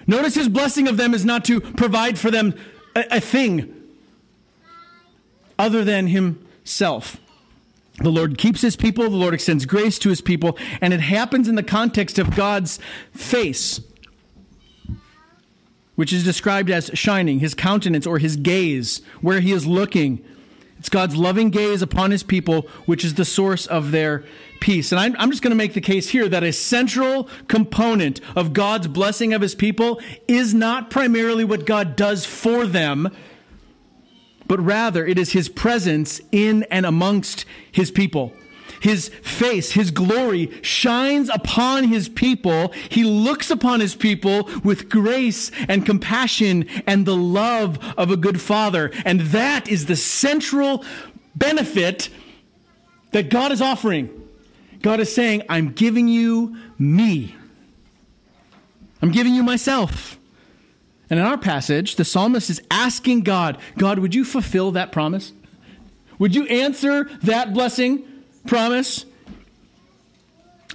Notice 0.07 0.35
his 0.35 0.47
blessing 0.47 0.87
of 0.87 0.95
them 0.95 1.13
is 1.13 1.25
not 1.25 1.43
to 1.43 1.59
provide 1.59 2.17
for 2.17 2.31
them 2.31 2.55
a, 2.95 3.17
a 3.17 3.19
thing 3.19 3.75
other 5.59 5.83
than 5.83 6.07
himself. 6.07 7.19
The 7.99 8.09
Lord 8.09 8.37
keeps 8.37 8.61
his 8.61 8.75
people, 8.75 9.09
the 9.09 9.15
Lord 9.15 9.33
extends 9.33 9.65
grace 9.65 9.97
to 9.99 10.09
his 10.09 10.21
people, 10.21 10.57
and 10.81 10.93
it 10.93 10.99
happens 10.99 11.47
in 11.47 11.55
the 11.55 11.63
context 11.63 12.19
of 12.19 12.35
God's 12.35 12.77
face, 13.13 13.79
which 15.95 16.11
is 16.11 16.23
described 16.23 16.69
as 16.69 16.91
shining, 16.93 17.39
his 17.39 17.53
countenance 17.53 18.05
or 18.05 18.19
his 18.19 18.35
gaze, 18.35 19.01
where 19.21 19.39
he 19.39 19.53
is 19.53 19.65
looking. 19.65 20.23
It's 20.77 20.89
God's 20.89 21.15
loving 21.15 21.51
gaze 21.51 21.81
upon 21.81 22.11
his 22.11 22.21
people, 22.21 22.67
which 22.85 23.05
is 23.05 23.13
the 23.13 23.23
source 23.23 23.65
of 23.65 23.91
their 23.91 24.25
peace. 24.59 24.91
And 24.91 24.99
I'm, 24.99 25.15
I'm 25.17 25.31
just 25.31 25.41
going 25.41 25.51
to 25.51 25.55
make 25.55 25.73
the 25.73 25.81
case 25.81 26.09
here 26.09 26.27
that 26.27 26.43
a 26.43 26.51
central 26.51 27.29
component 27.47 28.19
of 28.35 28.51
God's 28.51 28.87
blessing 28.87 29.33
of 29.33 29.41
his 29.41 29.55
people 29.55 30.01
is 30.27 30.53
not 30.53 30.89
primarily 30.89 31.45
what 31.45 31.65
God 31.65 31.95
does 31.95 32.25
for 32.25 32.67
them 32.67 33.09
but 34.47 34.59
rather 34.59 35.05
it 35.05 35.17
is 35.17 35.31
his 35.31 35.49
presence 35.49 36.21
in 36.31 36.63
and 36.63 36.85
amongst 36.85 37.45
his 37.71 37.91
people. 37.91 38.33
His 38.81 39.09
face, 39.09 39.71
his 39.71 39.89
glory 39.91 40.51
shines 40.61 41.29
upon 41.29 41.85
his 41.85 42.09
people. 42.09 42.71
He 42.89 43.03
looks 43.03 43.49
upon 43.49 43.79
his 43.79 43.95
people 43.95 44.49
with 44.63 44.89
grace 44.89 45.49
and 45.67 45.85
compassion 45.85 46.67
and 46.85 47.05
the 47.05 47.15
love 47.15 47.79
of 47.97 48.11
a 48.11 48.17
good 48.17 48.39
father. 48.39 48.91
And 49.05 49.21
that 49.21 49.67
is 49.67 49.85
the 49.85 49.95
central 49.95 50.83
benefit 51.35 52.09
that 53.11 53.29
God 53.29 53.51
is 53.51 53.61
offering. 53.61 54.09
God 54.81 54.99
is 54.99 55.13
saying, 55.13 55.43
I'm 55.49 55.71
giving 55.71 56.07
you 56.07 56.57
me. 56.77 57.35
I'm 59.01 59.11
giving 59.11 59.33
you 59.33 59.41
myself. 59.41 60.19
And 61.09 61.19
in 61.19 61.25
our 61.25 61.37
passage, 61.37 61.97
the 61.97 62.05
psalmist 62.05 62.49
is 62.49 62.61
asking 62.71 63.21
God, 63.21 63.57
God, 63.77 63.99
would 63.99 64.15
you 64.15 64.25
fulfill 64.25 64.71
that 64.71 64.91
promise? 64.91 65.33
Would 66.17 66.33
you 66.33 66.45
answer 66.47 67.03
that 67.23 67.53
blessing 67.53 68.03
promise? 68.47 69.05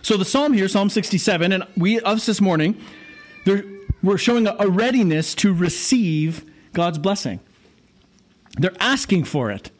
So 0.03 0.17
the 0.17 0.25
psalm 0.25 0.53
here, 0.53 0.69
Psalm 0.69 0.89
67, 0.89 1.53
and 1.53 1.65
we 1.77 2.01
us 2.01 2.27
this 2.27 2.41
morning, 2.41 2.81
we're 4.03 4.19
showing 4.19 4.47
a 4.47 4.69
readiness 4.69 5.35
to 5.37 5.53
receive 5.53 6.45
God's 6.73 6.99
blessing. 6.99 7.41
They're 8.57 8.77
asking 8.81 9.25
for 9.25 9.51
it. 9.51 9.71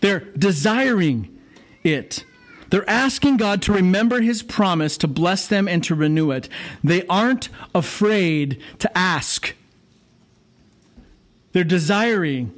They're 0.00 0.20
desiring 0.20 1.38
it. 1.82 2.24
They're 2.70 2.88
asking 2.88 3.38
God 3.38 3.62
to 3.62 3.72
remember 3.72 4.20
his 4.20 4.42
promise 4.42 4.96
to 4.98 5.08
bless 5.08 5.46
them 5.46 5.68
and 5.68 5.82
to 5.84 5.94
renew 5.94 6.30
it. 6.30 6.48
They 6.84 7.06
aren't 7.06 7.48
afraid 7.74 8.62
to 8.80 8.98
ask. 8.98 9.54
They're 11.52 11.64
desiring. 11.64 12.52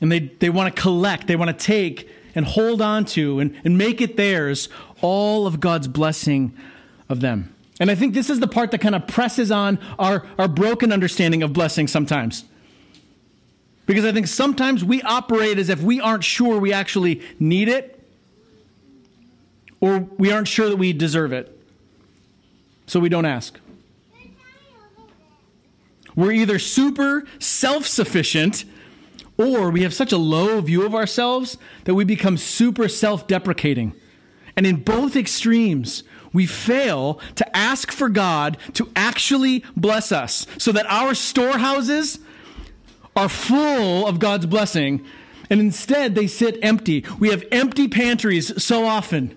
And 0.00 0.12
they, 0.12 0.20
they 0.20 0.50
want 0.50 0.74
to 0.74 0.82
collect, 0.82 1.26
they 1.26 1.36
want 1.36 1.56
to 1.56 1.64
take 1.64 2.10
and 2.34 2.44
hold 2.44 2.82
on 2.82 3.04
to 3.04 3.40
and, 3.40 3.56
and 3.64 3.78
make 3.78 4.00
it 4.00 4.16
theirs 4.16 4.68
all 5.00 5.46
of 5.46 5.60
God's 5.60 5.88
blessing 5.88 6.56
of 7.08 7.20
them. 7.20 7.54
And 7.80 7.90
I 7.90 7.94
think 7.94 8.14
this 8.14 8.30
is 8.30 8.40
the 8.40 8.46
part 8.46 8.70
that 8.70 8.80
kind 8.80 8.94
of 8.94 9.06
presses 9.06 9.50
on 9.50 9.78
our, 9.98 10.26
our 10.38 10.48
broken 10.48 10.92
understanding 10.92 11.42
of 11.42 11.52
blessing 11.52 11.88
sometimes. 11.88 12.44
Because 13.86 14.04
I 14.04 14.12
think 14.12 14.28
sometimes 14.28 14.84
we 14.84 15.02
operate 15.02 15.58
as 15.58 15.68
if 15.68 15.80
we 15.82 16.00
aren't 16.00 16.24
sure 16.24 16.58
we 16.58 16.72
actually 16.72 17.20
need 17.40 17.68
it 17.68 17.91
or 19.82 19.98
we 20.16 20.30
aren't 20.30 20.48
sure 20.48 20.70
that 20.70 20.76
we 20.76 20.94
deserve 20.94 21.32
it. 21.32 21.58
So 22.86 23.00
we 23.00 23.08
don't 23.08 23.26
ask. 23.26 23.58
We're 26.14 26.32
either 26.32 26.58
super 26.58 27.24
self 27.38 27.86
sufficient 27.86 28.64
or 29.36 29.70
we 29.70 29.82
have 29.82 29.92
such 29.92 30.12
a 30.12 30.16
low 30.16 30.60
view 30.60 30.86
of 30.86 30.94
ourselves 30.94 31.58
that 31.84 31.94
we 31.94 32.04
become 32.04 32.36
super 32.36 32.88
self 32.88 33.26
deprecating. 33.26 33.92
And 34.56 34.66
in 34.66 34.76
both 34.76 35.16
extremes, 35.16 36.04
we 36.32 36.46
fail 36.46 37.18
to 37.34 37.56
ask 37.56 37.90
for 37.90 38.08
God 38.08 38.58
to 38.74 38.88
actually 38.94 39.64
bless 39.76 40.12
us 40.12 40.46
so 40.58 40.70
that 40.72 40.86
our 40.86 41.14
storehouses 41.14 42.20
are 43.16 43.28
full 43.28 44.06
of 44.06 44.18
God's 44.18 44.46
blessing, 44.46 45.04
and 45.50 45.60
instead 45.60 46.14
they 46.14 46.26
sit 46.26 46.58
empty. 46.62 47.04
We 47.18 47.30
have 47.30 47.44
empty 47.50 47.88
pantries 47.88 48.62
so 48.62 48.84
often 48.86 49.36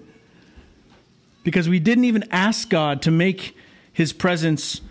because 1.46 1.70
we 1.70 1.80
didn't 1.80 2.06
even 2.06 2.26
ask 2.32 2.70
God 2.70 3.02
to 3.04 3.12
make 3.12 3.56
his 3.94 4.12
presence 4.12 4.82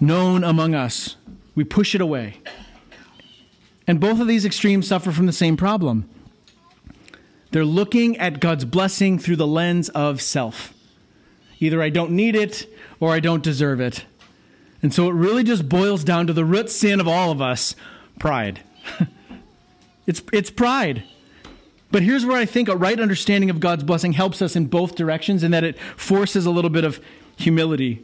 known 0.00 0.42
among 0.42 0.74
us. 0.74 1.14
We 1.54 1.62
push 1.62 1.94
it 1.94 2.00
away. 2.00 2.38
And 3.86 4.00
both 4.00 4.18
of 4.18 4.26
these 4.26 4.46
extremes 4.46 4.88
suffer 4.88 5.12
from 5.12 5.26
the 5.26 5.32
same 5.32 5.56
problem. 5.56 6.08
They're 7.50 7.66
looking 7.66 8.16
at 8.16 8.40
God's 8.40 8.64
blessing 8.64 9.18
through 9.18 9.36
the 9.36 9.46
lens 9.46 9.90
of 9.90 10.22
self. 10.22 10.72
Either 11.58 11.82
I 11.82 11.90
don't 11.90 12.12
need 12.12 12.34
it 12.34 12.66
or 12.98 13.12
I 13.12 13.20
don't 13.20 13.42
deserve 13.42 13.80
it. 13.80 14.06
And 14.82 14.94
so 14.94 15.08
it 15.08 15.12
really 15.12 15.44
just 15.44 15.68
boils 15.68 16.02
down 16.02 16.26
to 16.28 16.32
the 16.32 16.46
root 16.46 16.70
sin 16.70 17.00
of 17.00 17.08
all 17.08 17.30
of 17.30 17.42
us 17.42 17.76
pride. 18.18 18.62
it's, 20.06 20.22
it's 20.32 20.50
pride. 20.50 21.04
But 21.90 22.02
here's 22.02 22.24
where 22.24 22.36
I 22.36 22.46
think 22.46 22.68
a 22.68 22.76
right 22.76 22.98
understanding 22.98 23.50
of 23.50 23.58
God's 23.58 23.82
blessing 23.82 24.12
helps 24.12 24.40
us 24.40 24.54
in 24.54 24.66
both 24.66 24.94
directions, 24.94 25.42
in 25.42 25.50
that 25.50 25.64
it 25.64 25.78
forces 25.96 26.46
a 26.46 26.50
little 26.50 26.70
bit 26.70 26.84
of 26.84 27.00
humility, 27.36 28.02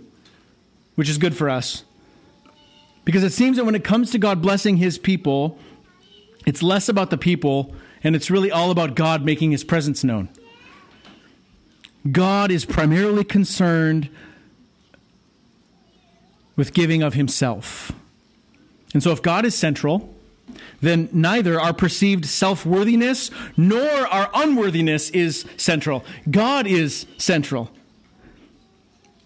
which 0.97 1.09
is 1.09 1.19
good 1.19 1.37
for 1.37 1.49
us. 1.49 1.85
Because 3.05 3.23
it 3.23 3.33
seems 3.33 3.57
that 3.57 3.65
when 3.65 3.77
it 3.77 3.85
comes 3.85 4.11
to 4.11 4.19
God 4.19 4.43
blessing 4.43 4.79
his 4.79 4.99
people, 4.99 5.59
it's 6.45 6.63
less 6.63 6.89
about 6.89 7.11
the 7.11 7.19
people 7.19 7.75
and 8.03 8.17
it's 8.17 8.31
really 8.31 8.51
all 8.51 8.71
about 8.71 8.95
God 8.95 9.25
making 9.25 9.53
his 9.53 9.65
presence 9.65 10.03
known. 10.03 10.29
God 12.11 12.51
is 12.51 12.65
primarily 12.65 13.25
concerned 13.25 14.09
with 16.57 16.73
giving 16.73 17.03
of 17.03 17.15
himself. 17.15 17.93
And 18.93 19.03
so 19.03 19.13
if 19.13 19.23
God 19.23 19.45
is 19.45 19.55
central, 19.55 20.16
then 20.81 21.09
neither 21.13 21.61
our 21.61 21.73
perceived 21.73 22.27
self 22.27 22.67
worthiness 22.67 23.31
nor 23.57 23.89
our 23.89 24.31
unworthiness 24.35 25.11
is 25.11 25.45
central. 25.57 26.05
God 26.31 26.67
is 26.67 27.07
central. 27.19 27.71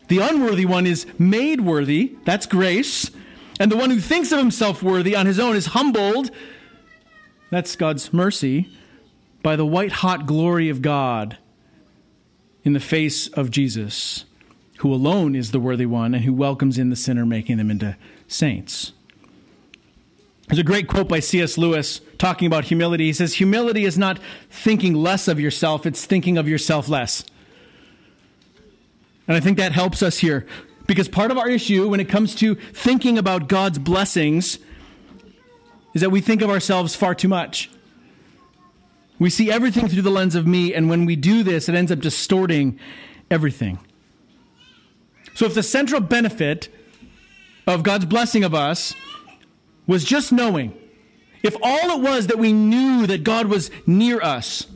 The 0.09 0.19
unworthy 0.19 0.67
one 0.67 0.87
is 0.87 1.07
made 1.19 1.61
worthy, 1.61 2.17
that's 2.25 2.47
grace. 2.47 3.11
And 3.61 3.71
the 3.71 3.77
one 3.77 3.91
who 3.91 4.01
thinks 4.01 4.33
of 4.33 4.39
himself 4.39 4.83
worthy 4.83 5.15
on 5.15 5.27
his 5.27 5.39
own 5.39 5.55
is 5.55 5.67
humbled, 5.67 6.31
that's 7.51 7.77
God's 7.77 8.13
mercy, 8.13 8.69
by 9.43 9.55
the 9.55 9.67
white 9.67 9.93
hot 9.93 10.27
glory 10.27 10.69
of 10.69 10.83
God 10.83 11.37
in 12.65 12.73
the 12.73 12.81
face 12.81 13.29
of 13.29 13.51
Jesus, 13.51 14.25
who 14.79 14.93
alone 14.93 15.35
is 15.35 15.51
the 15.51 15.61
worthy 15.61 15.87
one 15.87 16.15
and 16.15 16.25
who 16.25 16.33
welcomes 16.33 16.79
in 16.79 16.91
the 16.91 16.97
sinner, 16.97 17.27
making 17.27 17.59
them 17.59 17.71
into 17.71 17.97
saints. 18.27 18.93
There's 20.51 20.59
a 20.59 20.65
great 20.65 20.89
quote 20.89 21.09
by 21.09 21.21
C.S. 21.21 21.57
Lewis 21.57 22.01
talking 22.19 22.47
about 22.49 22.65
humility. 22.65 23.05
He 23.05 23.13
says, 23.13 23.35
Humility 23.35 23.85
is 23.85 23.97
not 23.97 24.19
thinking 24.51 24.95
less 24.95 25.29
of 25.29 25.39
yourself, 25.39 25.87
it's 25.87 26.05
thinking 26.05 26.37
of 26.37 26.49
yourself 26.49 26.89
less. 26.89 27.23
And 29.29 29.37
I 29.37 29.41
think 29.41 29.59
that 29.59 29.71
helps 29.71 30.03
us 30.03 30.19
here 30.19 30.45
because 30.89 31.09
part 31.09 31.31
of 31.31 31.39
our 31.39 31.49
issue 31.49 31.89
when 31.89 32.01
it 32.01 32.09
comes 32.09 32.35
to 32.35 32.57
thinking 32.57 33.17
about 33.17 33.47
God's 33.47 33.79
blessings 33.79 34.59
is 35.95 36.01
that 36.01 36.11
we 36.11 36.21
think 36.21 36.43
of 36.43 36.51
ourselves 36.51 36.97
far 36.97 37.15
too 37.15 37.29
much. 37.29 37.71
We 39.21 39.31
see 39.31 39.53
everything 39.53 39.87
through 39.87 40.03
the 40.03 40.11
lens 40.11 40.35
of 40.35 40.49
me, 40.49 40.75
and 40.75 40.91
when 40.91 41.05
we 41.07 41.15
do 41.15 41.45
this, 41.45 41.69
it 41.69 41.77
ends 41.77 41.93
up 41.93 42.01
distorting 42.01 42.77
everything. 43.31 43.79
So, 45.37 45.47
if 45.47 45.55
the 45.55 45.63
central 45.63 46.01
benefit 46.01 46.75
of 47.69 47.85
God's 47.85 48.07
blessing 48.07 48.43
of 48.43 48.53
us 48.53 48.97
was 49.87 50.05
just 50.05 50.33
knowing, 50.33 50.73
if 51.43 51.57
all 51.63 51.99
it 51.99 52.01
was 52.01 52.27
that 52.29 52.39
we 52.39 52.53
knew 52.53 53.07
that 53.07 53.25
God 53.25 53.47
was 53.47 53.71
near 53.87 54.21
us, 54.21 54.67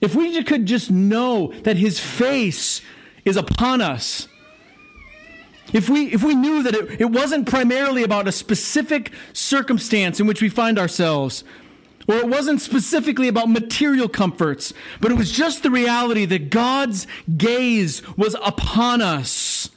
if 0.00 0.14
we 0.14 0.42
could 0.44 0.66
just 0.66 0.90
know 0.90 1.52
that 1.62 1.76
His 1.76 1.98
face 1.98 2.80
is 3.24 3.36
upon 3.36 3.80
us, 3.80 4.28
if 5.72 5.88
we, 5.88 6.12
if 6.12 6.22
we 6.22 6.34
knew 6.34 6.62
that 6.62 6.74
it, 6.74 7.00
it 7.00 7.10
wasn't 7.10 7.48
primarily 7.48 8.02
about 8.04 8.28
a 8.28 8.32
specific 8.32 9.12
circumstance 9.32 10.20
in 10.20 10.26
which 10.26 10.40
we 10.40 10.48
find 10.48 10.78
ourselves, 10.78 11.42
or 12.08 12.16
it 12.16 12.28
wasn't 12.28 12.60
specifically 12.60 13.26
about 13.26 13.50
material 13.50 14.08
comforts, 14.08 14.72
but 15.00 15.10
it 15.10 15.18
was 15.18 15.32
just 15.32 15.64
the 15.64 15.70
reality 15.70 16.24
that 16.24 16.50
God's 16.50 17.06
gaze 17.36 18.00
was 18.16 18.36
upon 18.42 19.02
us. 19.02 19.70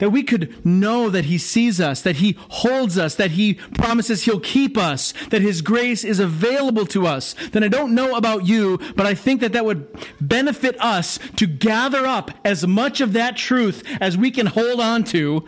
That 0.00 0.10
we 0.10 0.22
could 0.22 0.66
know 0.66 1.08
that 1.08 1.26
He 1.26 1.38
sees 1.38 1.80
us, 1.80 2.02
that 2.02 2.16
He 2.16 2.36
holds 2.48 2.98
us, 2.98 3.14
that 3.14 3.32
He 3.32 3.54
promises 3.54 4.24
He'll 4.24 4.40
keep 4.40 4.76
us, 4.76 5.14
that 5.28 5.42
His 5.42 5.62
grace 5.62 6.04
is 6.04 6.18
available 6.18 6.86
to 6.86 7.06
us. 7.06 7.34
Then 7.52 7.62
I 7.62 7.68
don't 7.68 7.94
know 7.94 8.16
about 8.16 8.46
you, 8.46 8.78
but 8.96 9.06
I 9.06 9.14
think 9.14 9.40
that 9.42 9.52
that 9.52 9.64
would 9.64 9.86
benefit 10.20 10.74
us 10.80 11.18
to 11.36 11.46
gather 11.46 12.06
up 12.06 12.32
as 12.44 12.66
much 12.66 13.00
of 13.00 13.12
that 13.12 13.36
truth 13.36 13.84
as 14.00 14.16
we 14.16 14.30
can 14.30 14.46
hold 14.46 14.80
on 14.80 15.04
to 15.04 15.46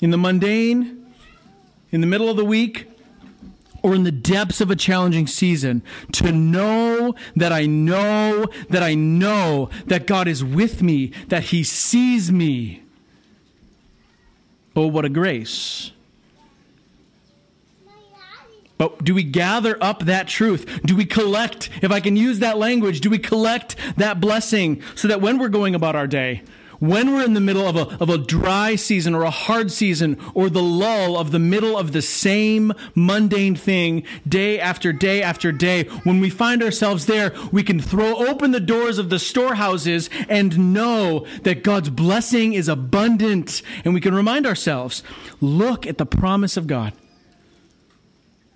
in 0.00 0.10
the 0.10 0.18
mundane 0.18 1.06
in 1.90 2.00
the 2.00 2.06
middle 2.06 2.28
of 2.28 2.36
the 2.36 2.44
week 2.44 2.91
or 3.82 3.94
in 3.94 4.04
the 4.04 4.12
depths 4.12 4.60
of 4.60 4.70
a 4.70 4.76
challenging 4.76 5.26
season 5.26 5.82
to 6.12 6.32
know 6.32 7.14
that 7.36 7.52
I 7.52 7.66
know 7.66 8.46
that 8.70 8.82
I 8.82 8.94
know 8.94 9.70
that 9.86 10.06
God 10.06 10.28
is 10.28 10.44
with 10.44 10.82
me, 10.82 11.12
that 11.28 11.44
He 11.44 11.64
sees 11.64 12.30
me. 12.30 12.82
Oh, 14.74 14.86
what 14.86 15.04
a 15.04 15.08
grace. 15.08 15.92
But 18.78 19.04
do 19.04 19.14
we 19.14 19.22
gather 19.22 19.76
up 19.80 20.06
that 20.06 20.26
truth? 20.26 20.80
Do 20.84 20.96
we 20.96 21.04
collect, 21.04 21.70
if 21.82 21.92
I 21.92 22.00
can 22.00 22.16
use 22.16 22.40
that 22.40 22.58
language, 22.58 23.00
do 23.00 23.10
we 23.10 23.18
collect 23.18 23.76
that 23.96 24.20
blessing 24.20 24.82
so 24.96 25.06
that 25.06 25.20
when 25.20 25.38
we're 25.38 25.48
going 25.48 25.76
about 25.76 25.94
our 25.94 26.08
day, 26.08 26.42
when 26.82 27.14
we're 27.14 27.24
in 27.24 27.34
the 27.34 27.40
middle 27.40 27.64
of 27.64 27.76
a, 27.76 27.96
of 28.02 28.10
a 28.10 28.18
dry 28.18 28.74
season 28.74 29.14
or 29.14 29.22
a 29.22 29.30
hard 29.30 29.70
season 29.70 30.18
or 30.34 30.50
the 30.50 30.60
lull 30.60 31.16
of 31.16 31.30
the 31.30 31.38
middle 31.38 31.78
of 31.78 31.92
the 31.92 32.02
same 32.02 32.72
mundane 32.96 33.54
thing 33.54 34.02
day 34.28 34.58
after 34.58 34.92
day 34.92 35.22
after 35.22 35.52
day, 35.52 35.84
when 36.02 36.18
we 36.18 36.28
find 36.28 36.60
ourselves 36.60 37.06
there, 37.06 37.32
we 37.52 37.62
can 37.62 37.80
throw 37.80 38.16
open 38.26 38.50
the 38.50 38.58
doors 38.58 38.98
of 38.98 39.10
the 39.10 39.20
storehouses 39.20 40.10
and 40.28 40.74
know 40.74 41.24
that 41.44 41.62
God's 41.62 41.88
blessing 41.88 42.52
is 42.52 42.68
abundant. 42.68 43.62
And 43.84 43.94
we 43.94 44.00
can 44.00 44.12
remind 44.12 44.44
ourselves 44.44 45.04
look 45.40 45.86
at 45.86 45.98
the 45.98 46.06
promise 46.06 46.56
of 46.56 46.66
God 46.66 46.94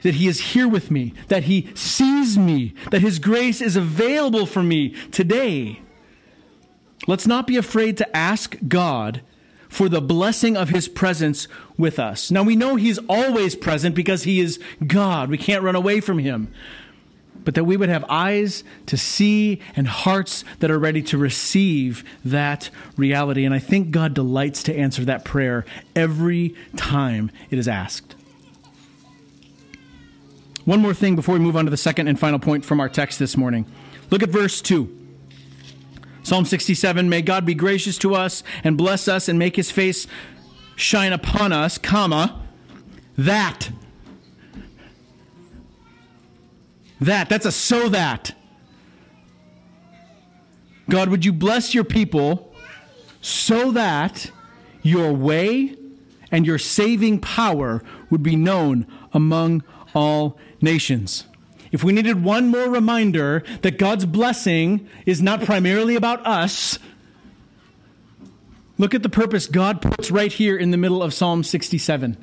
that 0.03 0.17
He 0.17 0.27
is 0.27 0.41
here 0.53 0.67
with 0.67 0.91
me, 0.91 1.15
that 1.29 1.45
He 1.45 1.71
sees 1.77 2.37
me, 2.37 2.75
that 2.91 3.03
His 3.03 3.21
grace 3.21 3.61
is 3.61 3.77
available 3.77 4.47
for 4.47 4.65
me 4.65 4.97
today. 5.13 5.81
Let's 7.07 7.27
not 7.27 7.47
be 7.47 7.57
afraid 7.57 7.97
to 7.99 8.17
ask 8.17 8.57
God 8.69 9.21
for 9.69 9.89
the 9.89 10.01
blessing 10.01 10.57
of 10.57 10.71
his 10.71 10.89
presence 10.89 11.49
with 11.77 11.99
us. 11.99 12.31
Now 12.31 12.43
we 12.43 12.57
know 12.57 12.77
he's 12.77 12.99
always 13.09 13.55
present 13.55 13.95
because 13.95 14.23
he 14.23 14.41
is 14.41 14.59
God. 14.87 15.29
We 15.29 15.39
can't 15.39 15.63
run 15.63 15.75
away 15.75 16.01
from 16.01 16.19
him. 16.19 16.53
But 17.45 17.55
that 17.55 17.65
we 17.65 17.77
would 17.77 17.89
have 17.89 18.05
eyes 18.09 18.65
to 18.87 18.97
see 18.97 19.61
and 19.77 19.87
hearts 19.87 20.45
that 20.59 20.71
are 20.71 20.79
ready 20.79 21.03
to 21.03 21.19
receive 21.19 22.03
that 22.25 22.71
reality. 22.97 23.45
And 23.45 23.55
I 23.55 23.61
think 23.61 23.93
God 23.93 24.15
delights 24.15 24.65
to 24.65 24.77
answer 24.77 25.05
that 25.05 25.25
prayer 25.25 25.65
every 25.95 26.57
time 26.77 27.31
it 27.51 27.59
is 27.59 27.69
asked. 27.69 28.17
One 30.65 30.81
more 30.81 30.95
thing 30.95 31.15
before 31.15 31.35
we 31.35 31.39
move 31.39 31.57
on 31.57 31.67
to 31.67 31.71
the 31.71 31.77
second 31.77 32.09
and 32.09 32.19
final 32.19 32.41
point 32.41 32.65
from 32.65 32.81
our 32.81 32.89
text 32.89 33.21
this 33.21 33.37
morning. 33.37 33.67
Look 34.11 34.25
at 34.25 34.31
verse 34.31 34.61
2. 34.61 34.96
Psalm 36.27 36.45
67 36.45 37.09
May 37.09 37.23
God 37.23 37.47
be 37.47 37.55
gracious 37.55 37.97
to 37.99 38.17
us 38.17 38.43
and 38.65 38.77
bless 38.77 39.07
us 39.07 39.29
and 39.29 39.39
make 39.39 39.55
his 39.55 39.71
face 39.71 40.09
shine 40.75 41.13
upon 41.13 41.53
us, 41.53 41.79
comma, 41.79 42.43
that. 43.17 43.71
That. 47.01 47.29
That's 47.29 47.47
a 47.47 47.53
so 47.53 47.89
that. 47.91 48.35
God, 50.91 51.11
would 51.11 51.25
you 51.25 51.33
bless 51.33 51.75
your 51.75 51.85
people 51.85 52.53
so 53.21 53.71
that 53.71 54.29
your 54.83 55.13
way 55.13 55.77
and 56.33 56.45
your 56.45 56.59
saving 56.59 57.21
power 57.21 57.85
would 58.11 58.25
be 58.25 58.35
known 58.35 58.89
among 59.13 59.63
all 59.95 60.41
nations? 60.61 61.25
If 61.77 61.85
we 61.85 61.93
needed 61.93 62.25
one 62.25 62.49
more 62.49 62.71
reminder 62.71 63.45
that 63.61 63.77
God's 63.77 64.07
blessing 64.07 64.89
is 65.05 65.21
not 65.21 65.43
primarily 65.43 65.95
about 65.95 66.27
us, 66.27 66.79
look 68.79 68.95
at 68.95 69.03
the 69.03 69.11
purpose 69.11 69.47
God 69.47 69.83
puts 69.83 70.11
right 70.11 70.33
here 70.33 70.57
in 70.57 70.71
the 70.71 70.79
middle 70.79 71.03
of 71.03 71.13
Psalm 71.13 71.45
67. 71.45 72.17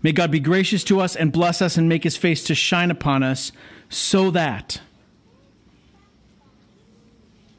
May 0.00 0.12
God 0.12 0.30
be 0.30 0.38
gracious 0.38 0.84
to 0.84 1.00
us 1.00 1.16
and 1.16 1.32
bless 1.32 1.60
us 1.60 1.76
and 1.76 1.88
make 1.88 2.04
his 2.04 2.16
face 2.16 2.44
to 2.44 2.54
shine 2.54 2.92
upon 2.92 3.24
us 3.24 3.50
so 3.88 4.30
that 4.30 4.80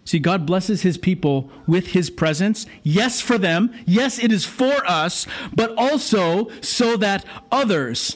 See, 0.05 0.19
God 0.19 0.45
blesses 0.45 0.83
his 0.83 0.97
people 0.97 1.49
with 1.67 1.87
his 1.87 2.09
presence. 2.09 2.65
Yes, 2.83 3.19
for 3.19 3.37
them. 3.37 3.73
Yes, 3.85 4.23
it 4.23 4.31
is 4.31 4.45
for 4.45 4.87
us, 4.87 5.27
but 5.53 5.73
also 5.75 6.47
so 6.61 6.95
that 6.95 7.25
others. 7.51 8.15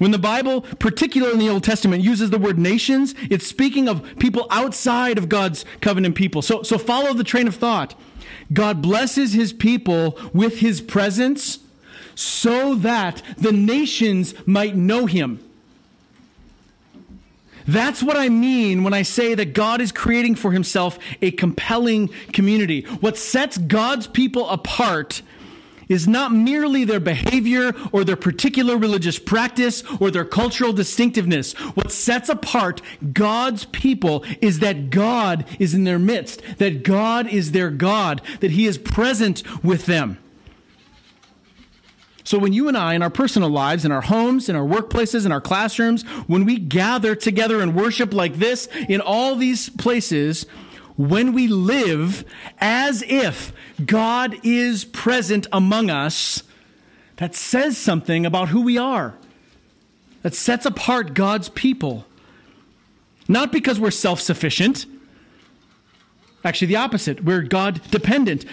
When 0.00 0.12
the 0.12 0.18
Bible, 0.18 0.62
particularly 0.78 1.34
in 1.34 1.38
the 1.40 1.50
Old 1.50 1.62
Testament, 1.62 2.02
uses 2.02 2.30
the 2.30 2.38
word 2.38 2.58
nations, 2.58 3.14
it's 3.28 3.46
speaking 3.46 3.86
of 3.86 4.02
people 4.18 4.46
outside 4.48 5.18
of 5.18 5.28
God's 5.28 5.66
covenant 5.82 6.14
people. 6.14 6.40
So, 6.40 6.62
so 6.62 6.78
follow 6.78 7.12
the 7.12 7.22
train 7.22 7.46
of 7.46 7.56
thought. 7.56 7.94
God 8.50 8.80
blesses 8.80 9.34
his 9.34 9.52
people 9.52 10.18
with 10.32 10.60
his 10.60 10.80
presence 10.80 11.58
so 12.14 12.76
that 12.76 13.22
the 13.36 13.52
nations 13.52 14.32
might 14.46 14.74
know 14.74 15.04
him. 15.04 15.44
That's 17.68 18.02
what 18.02 18.16
I 18.16 18.30
mean 18.30 18.82
when 18.82 18.94
I 18.94 19.02
say 19.02 19.34
that 19.34 19.52
God 19.52 19.82
is 19.82 19.92
creating 19.92 20.36
for 20.36 20.50
himself 20.50 20.98
a 21.20 21.30
compelling 21.30 22.08
community. 22.32 22.84
What 23.00 23.18
sets 23.18 23.58
God's 23.58 24.06
people 24.06 24.48
apart 24.48 25.20
is 25.90 26.08
not 26.08 26.32
merely 26.32 26.84
their 26.84 27.00
behavior 27.00 27.74
or 27.92 28.04
their 28.04 28.16
particular 28.16 28.78
religious 28.78 29.18
practice 29.18 29.82
or 30.00 30.10
their 30.10 30.24
cultural 30.24 30.72
distinctiveness. 30.72 31.52
What 31.74 31.92
sets 31.92 32.30
apart 32.30 32.80
God's 33.12 33.66
people 33.66 34.24
is 34.40 34.60
that 34.60 34.88
God 34.88 35.44
is 35.58 35.74
in 35.74 35.84
their 35.84 35.98
midst, 35.98 36.40
that 36.56 36.84
God 36.84 37.26
is 37.26 37.52
their 37.52 37.70
God, 37.70 38.22
that 38.38 38.52
He 38.52 38.66
is 38.66 38.78
present 38.78 39.42
with 39.62 39.84
them. 39.84 40.16
So, 42.22 42.38
when 42.38 42.52
you 42.52 42.68
and 42.68 42.76
I, 42.76 42.94
in 42.94 43.02
our 43.02 43.10
personal 43.10 43.48
lives, 43.48 43.84
in 43.84 43.90
our 43.90 44.02
homes, 44.02 44.48
in 44.48 44.54
our 44.54 44.64
workplaces, 44.64 45.26
in 45.26 45.32
our 45.32 45.40
classrooms, 45.40 46.02
when 46.28 46.44
we 46.44 46.58
gather 46.58 47.16
together 47.16 47.60
and 47.60 47.74
worship 47.74 48.14
like 48.14 48.36
this 48.36 48.68
in 48.88 49.00
all 49.00 49.34
these 49.34 49.68
places, 49.70 50.46
when 51.08 51.32
we 51.32 51.48
live 51.48 52.26
as 52.58 53.02
if 53.06 53.54
God 53.86 54.36
is 54.42 54.84
present 54.84 55.46
among 55.50 55.88
us, 55.88 56.42
that 57.16 57.34
says 57.34 57.78
something 57.78 58.26
about 58.26 58.50
who 58.50 58.60
we 58.60 58.76
are. 58.76 59.14
That 60.22 60.34
sets 60.34 60.66
apart 60.66 61.14
God's 61.14 61.48
people. 61.48 62.04
Not 63.28 63.50
because 63.50 63.80
we're 63.80 63.90
self 63.90 64.20
sufficient, 64.20 64.84
actually, 66.44 66.68
the 66.68 66.76
opposite. 66.76 67.24
We're 67.24 67.42
God 67.42 67.80
dependent. 67.90 68.44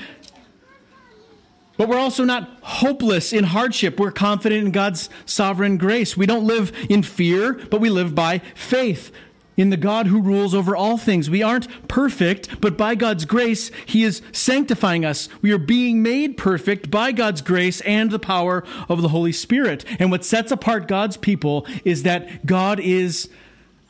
But 1.75 1.89
we're 1.89 1.99
also 1.99 2.23
not 2.23 2.49
hopeless 2.61 3.33
in 3.33 3.43
hardship. 3.43 3.99
We're 3.99 4.11
confident 4.11 4.65
in 4.65 4.71
God's 4.71 5.09
sovereign 5.25 5.77
grace. 5.77 6.15
We 6.15 6.25
don't 6.25 6.45
live 6.45 6.71
in 6.89 7.03
fear, 7.03 7.53
but 7.53 7.81
we 7.81 7.89
live 7.89 8.15
by 8.15 8.39
faith 8.55 9.11
in 9.57 9.71
the 9.71 9.77
God 9.77 10.07
who 10.07 10.21
rules 10.21 10.53
over 10.53 10.75
all 10.75 10.97
things. 10.97 11.29
We 11.29 11.43
aren't 11.43 11.87
perfect, 11.87 12.61
but 12.61 12.77
by 12.77 12.95
God's 12.95 13.25
grace, 13.25 13.69
He 13.85 14.03
is 14.03 14.21
sanctifying 14.31 15.03
us. 15.03 15.27
We 15.41 15.51
are 15.51 15.57
being 15.57 16.01
made 16.01 16.37
perfect 16.37 16.89
by 16.89 17.11
God's 17.11 17.41
grace 17.41 17.81
and 17.81 18.11
the 18.11 18.19
power 18.19 18.63
of 18.87 19.01
the 19.01 19.09
Holy 19.09 19.33
Spirit. 19.33 19.83
And 19.99 20.11
what 20.11 20.23
sets 20.23 20.51
apart 20.51 20.87
God's 20.87 21.17
people 21.17 21.65
is 21.83 22.03
that 22.03 22.45
God 22.45 22.79
is 22.79 23.29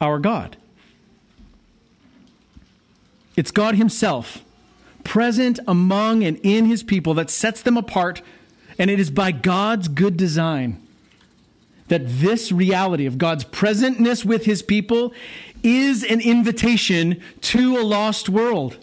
our 0.01 0.17
God. 0.17 0.57
It's 3.35 3.51
God 3.51 3.75
Himself 3.75 4.43
present 5.07 5.57
among 5.67 6.23
and 6.23 6.37
in 6.43 6.65
his 6.65 6.83
people 6.83 7.13
that 7.15 7.29
sets 7.29 7.61
them 7.61 7.77
apart. 7.77 8.21
And 8.77 8.91
it 8.91 8.99
is 8.99 9.09
by 9.09 9.31
God's 9.31 9.87
good 9.87 10.17
design 10.17 10.85
that 11.87 12.01
this 12.05 12.51
reality 12.51 13.05
of 13.05 13.17
God's 13.17 13.45
presentness 13.45 14.25
with 14.25 14.45
his 14.45 14.61
people 14.61 15.13
is 15.63 16.03
an 16.03 16.21
invitation 16.21 17.21
to 17.41 17.77
a 17.77 17.83
lost 17.83 18.29
world. 18.29 18.77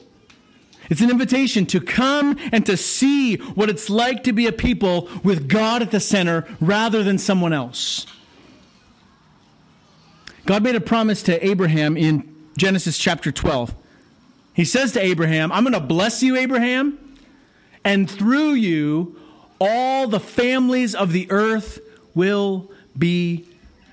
It's 0.90 1.00
an 1.00 1.10
invitation 1.10 1.64
to 1.66 1.80
come 1.80 2.36
and 2.52 2.66
to 2.66 2.76
see 2.76 3.36
what 3.36 3.70
it's 3.70 3.88
like 3.88 4.22
to 4.24 4.32
be 4.32 4.46
a 4.46 4.52
people 4.52 5.08
with 5.22 5.48
God 5.48 5.82
at 5.82 5.90
the 5.90 6.00
center 6.00 6.46
rather 6.60 7.02
than 7.02 7.18
someone 7.18 7.52
else. 7.52 8.06
God 10.46 10.62
made 10.62 10.74
a 10.74 10.80
promise 10.80 11.22
to 11.22 11.46
Abraham 11.46 11.96
in 11.96 12.34
Genesis 12.58 12.98
chapter 12.98 13.32
12. 13.32 13.74
He 14.52 14.64
says 14.64 14.92
to 14.92 15.02
Abraham, 15.02 15.50
I'm 15.52 15.64
going 15.64 15.72
to 15.72 15.80
bless 15.80 16.22
you, 16.22 16.36
Abraham, 16.36 16.98
and 17.82 18.10
through 18.10 18.52
you, 18.52 19.18
all 19.60 20.06
the 20.06 20.20
families 20.20 20.94
of 20.94 21.12
the 21.12 21.30
earth 21.30 21.80
will 22.14 22.70
be 22.96 23.46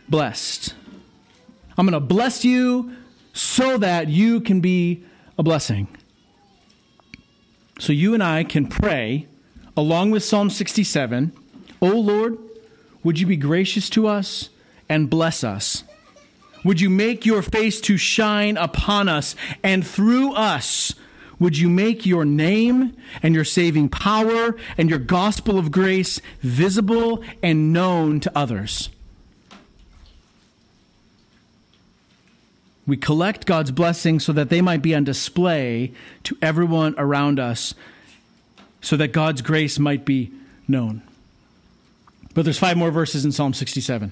blessed. 0.09 0.73
I'm 1.77 1.85
going 1.85 1.93
to 1.93 2.05
bless 2.05 2.45
you 2.45 2.95
so 3.33 3.77
that 3.77 4.07
you 4.07 4.41
can 4.41 4.59
be 4.59 5.03
a 5.37 5.43
blessing. 5.43 5.87
So 7.79 7.93
you 7.93 8.13
and 8.13 8.21
I 8.21 8.43
can 8.43 8.67
pray 8.67 9.27
along 9.75 10.11
with 10.11 10.23
Psalm 10.23 10.49
67 10.49 11.31
O 11.81 11.87
Lord, 11.87 12.37
would 13.03 13.19
you 13.19 13.25
be 13.25 13.37
gracious 13.37 13.89
to 13.91 14.05
us 14.07 14.49
and 14.87 15.09
bless 15.09 15.43
us? 15.43 15.83
Would 16.63 16.79
you 16.79 16.91
make 16.91 17.25
your 17.25 17.41
face 17.41 17.81
to 17.81 17.97
shine 17.97 18.55
upon 18.55 19.09
us, 19.09 19.35
and 19.63 19.85
through 19.85 20.33
us 20.33 20.93
would 21.39 21.57
you 21.57 21.69
make 21.69 22.05
your 22.05 22.23
name 22.23 22.95
and 23.23 23.33
your 23.33 23.43
saving 23.43 23.89
power 23.89 24.55
and 24.77 24.91
your 24.91 24.99
gospel 24.99 25.57
of 25.57 25.71
grace 25.71 26.21
visible 26.41 27.23
and 27.41 27.73
known 27.73 28.19
to 28.19 28.31
others? 28.37 28.90
We 32.91 32.97
collect 32.97 33.45
God's 33.45 33.71
blessings 33.71 34.25
so 34.25 34.33
that 34.33 34.49
they 34.49 34.59
might 34.59 34.81
be 34.81 34.93
on 34.93 35.05
display 35.05 35.93
to 36.23 36.37
everyone 36.41 36.93
around 36.97 37.39
us, 37.39 37.73
so 38.81 38.97
that 38.97 39.13
God's 39.13 39.41
grace 39.41 39.79
might 39.79 40.03
be 40.03 40.29
known. 40.67 41.01
But 42.33 42.43
there's 42.43 42.59
five 42.59 42.75
more 42.75 42.91
verses 42.91 43.23
in 43.23 43.31
Psalm 43.31 43.53
67. 43.53 44.11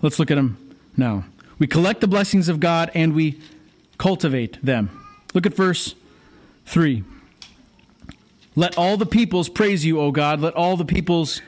Let's 0.00 0.18
look 0.18 0.30
at 0.30 0.36
them 0.36 0.56
now. 0.96 1.26
We 1.58 1.66
collect 1.66 2.00
the 2.00 2.08
blessings 2.08 2.48
of 2.48 2.58
God 2.58 2.90
and 2.94 3.14
we 3.14 3.38
cultivate 3.98 4.58
them. 4.64 4.88
Look 5.34 5.44
at 5.44 5.52
verse 5.52 5.94
3. 6.64 7.04
Let 8.54 8.78
all 8.78 8.96
the 8.96 9.04
peoples 9.04 9.50
praise 9.50 9.84
you, 9.84 10.00
O 10.00 10.10
God. 10.10 10.40
Let 10.40 10.54
all 10.54 10.78
the 10.78 10.86
peoples 10.86 11.42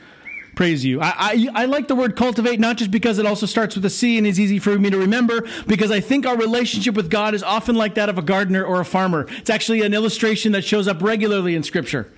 praise 0.59 0.83
you. 0.83 0.99
I, 0.99 1.13
I, 1.17 1.47
I, 1.55 1.65
like 1.67 1.87
the 1.87 1.95
word 1.95 2.17
cultivate, 2.17 2.59
not 2.59 2.75
just 2.75 2.91
because 2.91 3.17
it 3.17 3.25
also 3.25 3.45
starts 3.45 3.75
with 3.75 3.85
a 3.85 3.89
C 3.89 4.17
and 4.17 4.27
is 4.27 4.37
easy 4.37 4.59
for 4.59 4.77
me 4.77 4.89
to 4.89 4.97
remember, 4.97 5.47
because 5.67 5.89
I 5.89 6.01
think 6.01 6.25
our 6.25 6.35
relationship 6.35 6.95
with 6.95 7.09
God 7.09 7.33
is 7.33 7.41
often 7.41 7.75
like 7.75 7.95
that 7.95 8.09
of 8.09 8.17
a 8.17 8.21
gardener 8.21 8.65
or 8.65 8.81
a 8.81 8.83
farmer. 8.83 9.25
It's 9.37 9.49
actually 9.49 9.83
an 9.83 9.93
illustration 9.93 10.51
that 10.51 10.65
shows 10.65 10.85
up 10.89 11.01
regularly 11.01 11.55
in 11.55 11.63
Scripture. 11.63 12.11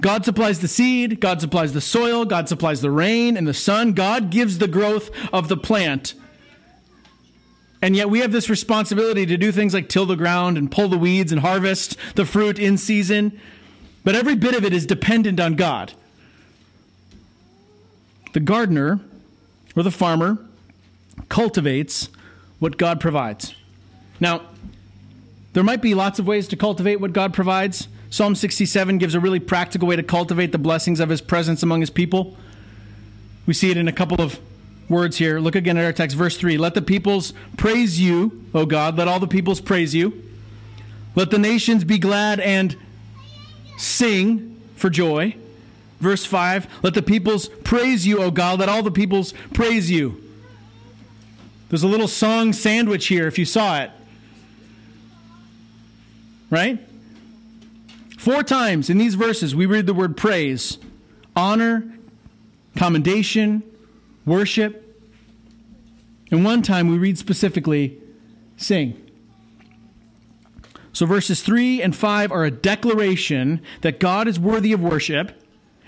God 0.00 0.24
supplies 0.24 0.60
the 0.60 0.68
seed, 0.68 1.18
God 1.18 1.40
supplies 1.40 1.72
the 1.72 1.80
soil, 1.80 2.24
God 2.26 2.48
supplies 2.48 2.80
the 2.80 2.92
rain 2.92 3.36
and 3.36 3.44
the 3.44 3.52
sun. 3.52 3.92
God 3.92 4.30
gives 4.30 4.58
the 4.58 4.68
growth 4.68 5.10
of 5.32 5.48
the 5.48 5.56
plant. 5.56 6.14
And 7.82 7.96
yet 7.96 8.08
we 8.08 8.20
have 8.20 8.30
this 8.30 8.48
responsibility 8.48 9.26
to 9.26 9.36
do 9.36 9.50
things 9.50 9.74
like 9.74 9.88
till 9.88 10.06
the 10.06 10.14
ground 10.14 10.56
and 10.56 10.70
pull 10.70 10.86
the 10.86 10.96
weeds 10.96 11.32
and 11.32 11.40
harvest 11.40 11.96
the 12.14 12.24
fruit 12.24 12.60
in 12.60 12.78
season. 12.78 13.40
But 14.04 14.14
every 14.14 14.36
bit 14.36 14.54
of 14.54 14.64
it 14.64 14.72
is 14.72 14.86
dependent 14.86 15.40
on 15.40 15.56
God. 15.56 15.92
The 18.36 18.40
gardener 18.40 19.00
or 19.74 19.82
the 19.82 19.90
farmer 19.90 20.36
cultivates 21.30 22.10
what 22.58 22.76
God 22.76 23.00
provides. 23.00 23.54
Now, 24.20 24.42
there 25.54 25.64
might 25.64 25.80
be 25.80 25.94
lots 25.94 26.18
of 26.18 26.26
ways 26.26 26.46
to 26.48 26.56
cultivate 26.56 26.96
what 26.96 27.14
God 27.14 27.32
provides. 27.32 27.88
Psalm 28.10 28.34
67 28.34 28.98
gives 28.98 29.14
a 29.14 29.20
really 29.20 29.40
practical 29.40 29.88
way 29.88 29.96
to 29.96 30.02
cultivate 30.02 30.52
the 30.52 30.58
blessings 30.58 31.00
of 31.00 31.08
his 31.08 31.22
presence 31.22 31.62
among 31.62 31.80
his 31.80 31.88
people. 31.88 32.36
We 33.46 33.54
see 33.54 33.70
it 33.70 33.78
in 33.78 33.88
a 33.88 33.92
couple 33.92 34.20
of 34.20 34.38
words 34.90 35.16
here. 35.16 35.40
Look 35.40 35.54
again 35.54 35.78
at 35.78 35.86
our 35.86 35.94
text, 35.94 36.14
verse 36.14 36.36
3. 36.36 36.58
Let 36.58 36.74
the 36.74 36.82
peoples 36.82 37.32
praise 37.56 37.98
you, 37.98 38.44
O 38.52 38.66
God. 38.66 38.98
Let 38.98 39.08
all 39.08 39.18
the 39.18 39.26
peoples 39.26 39.62
praise 39.62 39.94
you. 39.94 40.22
Let 41.14 41.30
the 41.30 41.38
nations 41.38 41.84
be 41.84 41.96
glad 41.98 42.40
and 42.40 42.76
sing 43.78 44.60
for 44.74 44.90
joy. 44.90 45.36
Verse 45.98 46.24
5. 46.24 46.82
Let 46.82 46.94
the 46.94 47.02
peoples 47.02 47.48
praise 47.64 48.06
you, 48.06 48.18
O 48.18 48.30
God. 48.30 48.60
Let 48.60 48.68
all 48.68 48.82
the 48.82 48.90
peoples 48.90 49.32
praise 49.52 49.90
you. 49.90 50.22
There's 51.68 51.82
a 51.82 51.88
little 51.88 52.08
song 52.08 52.52
sandwich 52.52 53.06
here 53.06 53.26
if 53.26 53.38
you 53.38 53.44
saw 53.44 53.80
it. 53.80 53.90
Right? 56.50 56.78
Four 58.18 58.42
times 58.42 58.88
in 58.88 58.98
these 58.98 59.14
verses, 59.14 59.54
we 59.54 59.66
read 59.66 59.86
the 59.86 59.94
word 59.94 60.16
praise, 60.16 60.78
honor, 61.34 61.92
commendation, 62.76 63.62
worship. 64.24 64.82
And 66.30 66.44
one 66.44 66.62
time 66.62 66.88
we 66.88 66.98
read 66.98 67.18
specifically 67.18 67.98
sing. 68.56 69.02
So 70.92 71.04
verses 71.04 71.42
3 71.42 71.82
and 71.82 71.94
5 71.94 72.32
are 72.32 72.44
a 72.44 72.50
declaration 72.50 73.60
that 73.82 74.00
God 74.00 74.28
is 74.28 74.40
worthy 74.40 74.72
of 74.72 74.80
worship 74.80 75.42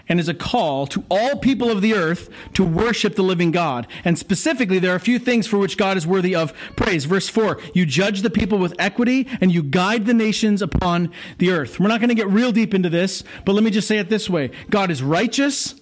and 0.08 0.18
is 0.18 0.28
a 0.28 0.34
call 0.34 0.86
to 0.88 1.04
all 1.10 1.36
people 1.36 1.70
of 1.70 1.82
the 1.82 1.94
earth 1.94 2.30
to 2.54 2.64
worship 2.64 3.14
the 3.14 3.22
living 3.22 3.50
God. 3.50 3.86
And 4.04 4.18
specifically, 4.18 4.78
there 4.78 4.92
are 4.92 4.96
a 4.96 5.00
few 5.00 5.18
things 5.18 5.46
for 5.46 5.58
which 5.58 5.76
God 5.76 5.96
is 5.96 6.06
worthy 6.06 6.34
of 6.34 6.52
praise. 6.76 7.04
Verse 7.04 7.28
4 7.28 7.58
You 7.74 7.86
judge 7.86 8.22
the 8.22 8.30
people 8.30 8.58
with 8.58 8.74
equity, 8.78 9.28
and 9.40 9.52
you 9.52 9.62
guide 9.62 10.06
the 10.06 10.14
nations 10.14 10.62
upon 10.62 11.12
the 11.38 11.50
earth. 11.50 11.78
We're 11.78 11.88
not 11.88 12.00
going 12.00 12.08
to 12.08 12.14
get 12.14 12.28
real 12.28 12.52
deep 12.52 12.74
into 12.74 12.88
this, 12.88 13.22
but 13.44 13.52
let 13.52 13.64
me 13.64 13.70
just 13.70 13.88
say 13.88 13.98
it 13.98 14.08
this 14.08 14.28
way 14.30 14.50
God 14.70 14.90
is 14.90 15.02
righteous, 15.02 15.74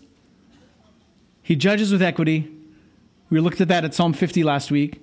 He 1.42 1.56
judges 1.56 1.92
with 1.92 2.02
equity. 2.02 2.52
We 3.28 3.40
looked 3.40 3.60
at 3.60 3.68
that 3.68 3.84
at 3.84 3.92
Psalm 3.92 4.12
50 4.12 4.44
last 4.44 4.70
week. 4.70 5.02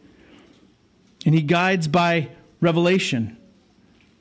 And 1.25 1.35
He 1.35 1.41
guides 1.41 1.87
by 1.87 2.29
revelation. 2.61 3.37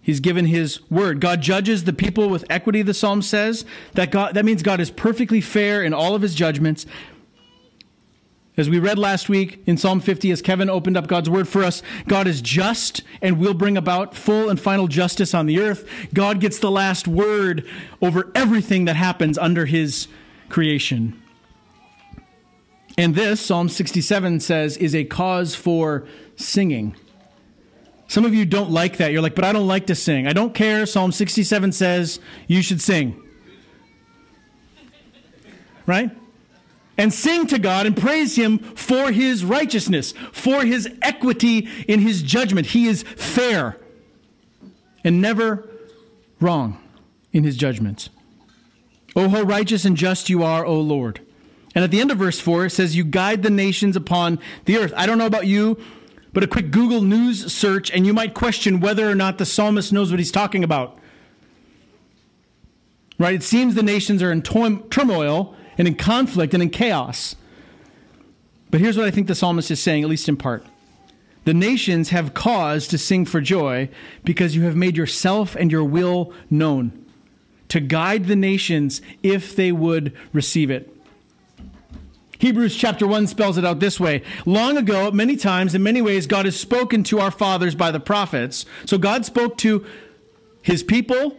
He's 0.02 0.18
given 0.18 0.46
his 0.46 0.80
word. 0.90 1.20
God 1.20 1.40
judges 1.40 1.84
the 1.84 1.92
people 1.92 2.28
with 2.28 2.44
equity, 2.50 2.82
the 2.82 2.92
psalm 2.92 3.22
says. 3.22 3.64
That, 3.94 4.10
God, 4.10 4.34
that 4.34 4.44
means 4.44 4.62
God 4.62 4.80
is 4.80 4.90
perfectly 4.90 5.40
fair 5.40 5.82
in 5.82 5.94
all 5.94 6.16
of 6.16 6.22
his 6.22 6.34
judgments. 6.34 6.84
As 8.56 8.68
we 8.68 8.78
read 8.78 8.98
last 8.98 9.30
week 9.30 9.62
in 9.64 9.78
Psalm 9.78 10.00
50, 10.00 10.30
as 10.30 10.42
Kevin 10.42 10.68
opened 10.68 10.96
up 10.96 11.06
God's 11.06 11.30
word 11.30 11.48
for 11.48 11.62
us, 11.62 11.82
God 12.06 12.26
is 12.26 12.42
just 12.42 13.02
and 13.22 13.38
will 13.38 13.54
bring 13.54 13.78
about 13.78 14.14
full 14.14 14.50
and 14.50 14.60
final 14.60 14.88
justice 14.88 15.32
on 15.32 15.46
the 15.46 15.58
earth. 15.60 15.88
God 16.12 16.38
gets 16.40 16.58
the 16.58 16.70
last 16.70 17.08
word 17.08 17.66
over 18.02 18.30
everything 18.34 18.84
that 18.84 18.96
happens 18.96 19.38
under 19.38 19.64
his 19.64 20.08
creation. 20.50 21.22
And 22.98 23.14
this, 23.14 23.40
Psalm 23.40 23.70
67 23.70 24.40
says, 24.40 24.76
is 24.76 24.94
a 24.94 25.04
cause 25.04 25.54
for 25.54 26.06
singing. 26.36 26.94
Some 28.12 28.26
of 28.26 28.34
you 28.34 28.44
don't 28.44 28.70
like 28.70 28.98
that. 28.98 29.10
You're 29.10 29.22
like, 29.22 29.34
but 29.34 29.42
I 29.42 29.54
don't 29.54 29.66
like 29.66 29.86
to 29.86 29.94
sing. 29.94 30.26
I 30.26 30.34
don't 30.34 30.52
care. 30.52 30.84
Psalm 30.84 31.12
67 31.12 31.72
says 31.72 32.20
you 32.46 32.60
should 32.60 32.82
sing. 32.82 33.18
Right? 35.86 36.10
And 36.98 37.10
sing 37.10 37.46
to 37.46 37.58
God 37.58 37.86
and 37.86 37.96
praise 37.96 38.36
Him 38.36 38.58
for 38.58 39.12
His 39.12 39.46
righteousness, 39.46 40.12
for 40.30 40.62
His 40.62 40.94
equity 41.00 41.70
in 41.88 42.00
His 42.00 42.20
judgment. 42.20 42.66
He 42.66 42.86
is 42.86 43.02
fair 43.02 43.78
and 45.02 45.22
never 45.22 45.66
wrong 46.38 46.78
in 47.32 47.44
His 47.44 47.56
judgments. 47.56 48.10
Oh, 49.16 49.30
how 49.30 49.40
righteous 49.40 49.86
and 49.86 49.96
just 49.96 50.28
you 50.28 50.42
are, 50.42 50.66
O 50.66 50.78
Lord. 50.78 51.22
And 51.74 51.82
at 51.82 51.90
the 51.90 52.02
end 52.02 52.10
of 52.10 52.18
verse 52.18 52.38
4, 52.38 52.66
it 52.66 52.70
says, 52.72 52.94
You 52.94 53.04
guide 53.04 53.42
the 53.42 53.48
nations 53.48 53.96
upon 53.96 54.38
the 54.66 54.76
earth. 54.76 54.92
I 54.98 55.06
don't 55.06 55.16
know 55.16 55.24
about 55.24 55.46
you, 55.46 55.78
but 56.32 56.42
a 56.42 56.46
quick 56.46 56.70
Google 56.70 57.02
News 57.02 57.52
search, 57.52 57.90
and 57.90 58.06
you 58.06 58.12
might 58.12 58.34
question 58.34 58.80
whether 58.80 59.08
or 59.08 59.14
not 59.14 59.38
the 59.38 59.46
psalmist 59.46 59.92
knows 59.92 60.10
what 60.10 60.18
he's 60.18 60.32
talking 60.32 60.64
about. 60.64 60.98
Right? 63.18 63.34
It 63.34 63.42
seems 63.42 63.74
the 63.74 63.82
nations 63.82 64.22
are 64.22 64.32
in 64.32 64.42
turmoil 64.42 65.54
and 65.78 65.86
in 65.86 65.94
conflict 65.94 66.54
and 66.54 66.62
in 66.62 66.70
chaos. 66.70 67.36
But 68.70 68.80
here's 68.80 68.96
what 68.96 69.06
I 69.06 69.10
think 69.10 69.26
the 69.26 69.34
psalmist 69.34 69.70
is 69.70 69.82
saying, 69.82 70.02
at 70.02 70.08
least 70.08 70.28
in 70.28 70.36
part. 70.36 70.64
The 71.44 71.54
nations 71.54 72.10
have 72.10 72.34
cause 72.34 72.86
to 72.88 72.98
sing 72.98 73.24
for 73.26 73.40
joy 73.40 73.88
because 74.24 74.56
you 74.56 74.62
have 74.62 74.76
made 74.76 74.96
yourself 74.96 75.56
and 75.56 75.70
your 75.70 75.84
will 75.84 76.32
known 76.48 76.98
to 77.68 77.80
guide 77.80 78.26
the 78.26 78.36
nations 78.36 79.00
if 79.22 79.56
they 79.56 79.72
would 79.72 80.14
receive 80.32 80.70
it. 80.70 80.91
Hebrews 82.42 82.74
chapter 82.74 83.06
1 83.06 83.28
spells 83.28 83.56
it 83.56 83.64
out 83.64 83.78
this 83.78 84.00
way. 84.00 84.24
Long 84.44 84.76
ago, 84.76 85.12
many 85.12 85.36
times, 85.36 85.76
in 85.76 85.82
many 85.84 86.02
ways, 86.02 86.26
God 86.26 86.44
has 86.44 86.58
spoken 86.58 87.04
to 87.04 87.20
our 87.20 87.30
fathers 87.30 87.76
by 87.76 87.92
the 87.92 88.00
prophets. 88.00 88.66
So 88.84 88.98
God 88.98 89.24
spoke 89.24 89.56
to 89.58 89.86
his 90.60 90.82
people 90.82 91.38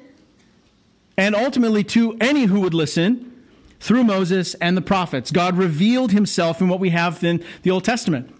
and 1.17 1.35
ultimately 1.35 1.83
to 1.83 2.15
any 2.21 2.45
who 2.45 2.61
would 2.61 2.73
listen 2.73 3.33
through 3.81 4.05
Moses 4.05 4.53
and 4.55 4.77
the 4.77 4.81
prophets. 4.81 5.29
God 5.29 5.57
revealed 5.57 6.13
himself 6.13 6.61
in 6.61 6.69
what 6.69 6.79
we 6.79 6.91
have 6.91 7.21
in 7.21 7.43
the 7.63 7.71
Old 7.71 7.83
Testament. 7.83 8.33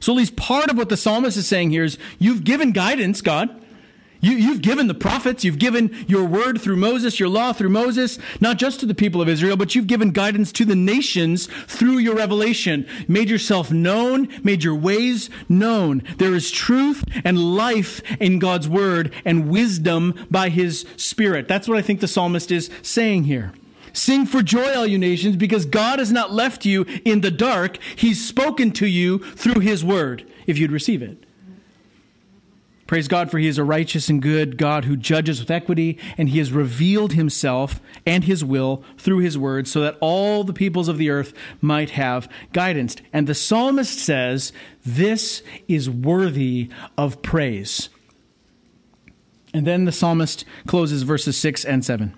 So, 0.00 0.14
at 0.14 0.16
least 0.16 0.36
part 0.36 0.70
of 0.70 0.78
what 0.78 0.88
the 0.88 0.96
psalmist 0.96 1.36
is 1.36 1.46
saying 1.46 1.70
here 1.70 1.84
is 1.84 1.98
you've 2.18 2.44
given 2.44 2.72
guidance, 2.72 3.20
God. 3.20 3.61
You, 4.24 4.52
have 4.52 4.62
given 4.62 4.86
the 4.86 4.94
prophets, 4.94 5.42
you've 5.42 5.58
given 5.58 6.04
your 6.06 6.24
word 6.24 6.60
through 6.60 6.76
Moses, 6.76 7.18
your 7.18 7.28
law 7.28 7.52
through 7.52 7.70
Moses, 7.70 8.20
not 8.40 8.56
just 8.56 8.78
to 8.78 8.86
the 8.86 8.94
people 8.94 9.20
of 9.20 9.28
Israel, 9.28 9.56
but 9.56 9.74
you've 9.74 9.88
given 9.88 10.12
guidance 10.12 10.52
to 10.52 10.64
the 10.64 10.76
nations 10.76 11.48
through 11.66 11.98
your 11.98 12.14
revelation. 12.14 12.86
Made 13.08 13.28
yourself 13.28 13.72
known, 13.72 14.28
made 14.44 14.62
your 14.62 14.76
ways 14.76 15.28
known. 15.48 16.04
There 16.18 16.36
is 16.36 16.52
truth 16.52 17.04
and 17.24 17.56
life 17.56 18.00
in 18.20 18.38
God's 18.38 18.68
word 18.68 19.12
and 19.24 19.50
wisdom 19.50 20.14
by 20.30 20.50
his 20.50 20.86
spirit. 20.96 21.48
That's 21.48 21.66
what 21.66 21.78
I 21.78 21.82
think 21.82 21.98
the 21.98 22.06
psalmist 22.06 22.52
is 22.52 22.70
saying 22.80 23.24
here. 23.24 23.52
Sing 23.92 24.24
for 24.24 24.40
joy, 24.40 24.72
all 24.72 24.86
you 24.86 24.98
nations, 24.98 25.34
because 25.34 25.66
God 25.66 25.98
has 25.98 26.12
not 26.12 26.32
left 26.32 26.64
you 26.64 26.86
in 27.04 27.22
the 27.22 27.30
dark. 27.32 27.76
He's 27.96 28.24
spoken 28.24 28.70
to 28.74 28.86
you 28.86 29.18
through 29.18 29.62
his 29.62 29.84
word, 29.84 30.24
if 30.46 30.58
you'd 30.58 30.70
receive 30.70 31.02
it. 31.02 31.21
Praise 32.92 33.08
God, 33.08 33.30
for 33.30 33.38
he 33.38 33.46
is 33.46 33.56
a 33.56 33.64
righteous 33.64 34.10
and 34.10 34.20
good 34.20 34.58
God 34.58 34.84
who 34.84 34.98
judges 34.98 35.40
with 35.40 35.50
equity, 35.50 35.98
and 36.18 36.28
he 36.28 36.36
has 36.40 36.52
revealed 36.52 37.14
himself 37.14 37.80
and 38.04 38.24
his 38.24 38.44
will 38.44 38.84
through 38.98 39.20
his 39.20 39.38
word 39.38 39.66
so 39.66 39.80
that 39.80 39.96
all 40.02 40.44
the 40.44 40.52
peoples 40.52 40.88
of 40.88 40.98
the 40.98 41.08
earth 41.08 41.32
might 41.62 41.88
have 41.92 42.28
guidance. 42.52 42.94
And 43.10 43.26
the 43.26 43.34
psalmist 43.34 43.98
says, 43.98 44.52
This 44.84 45.42
is 45.68 45.88
worthy 45.88 46.68
of 46.98 47.22
praise. 47.22 47.88
And 49.54 49.66
then 49.66 49.86
the 49.86 49.90
psalmist 49.90 50.44
closes 50.66 51.02
verses 51.02 51.38
6 51.38 51.64
and 51.64 51.82
7. 51.82 52.12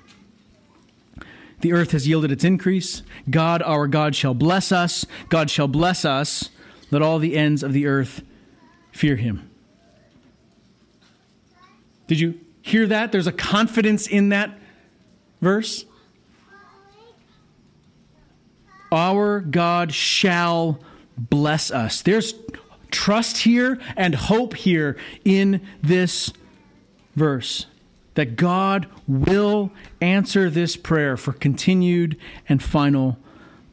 The 1.61 1.73
earth 1.73 1.93
has 1.93 2.09
yielded 2.09 2.33
its 2.33 2.43
increase. 2.43 3.05
God, 3.31 3.63
our 3.63 3.87
God, 3.87 4.17
shall 4.17 4.35
bless 4.35 4.73
us. 4.73 5.07
God 5.29 5.51
shall 5.51 5.69
bless 5.69 6.05
us. 6.05 6.51
Let 6.91 7.01
all 7.01 7.21
the 7.21 7.37
ends 7.37 7.63
of 7.63 7.73
the 7.73 7.87
earth 7.87 8.23
fear 8.91 9.15
him. 9.15 9.51
Did 12.07 12.21
you 12.21 12.41
hear 12.63 12.87
that? 12.87 13.13
There's 13.13 13.27
a 13.27 13.33
confidence 13.33 14.07
in 14.07 14.31
that 14.31 14.59
verse. 15.41 15.85
Our 18.93 19.41
God 19.41 19.93
shall 19.93 20.79
bless 21.17 21.71
us. 21.71 22.03
There's 22.03 22.35
trust 22.91 23.39
here 23.39 23.79
and 23.97 24.15
hope 24.15 24.55
here 24.55 24.97
in 25.25 25.61
this 25.83 26.33
verse 27.17 27.67
that 28.15 28.37
God 28.37 28.87
will 29.09 29.73
answer 30.01 30.49
this 30.49 30.77
prayer 30.77 31.17
for 31.17 31.33
continued 31.33 32.17
and 32.49 32.63
final 32.63 33.19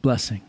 blessing. 0.02 0.42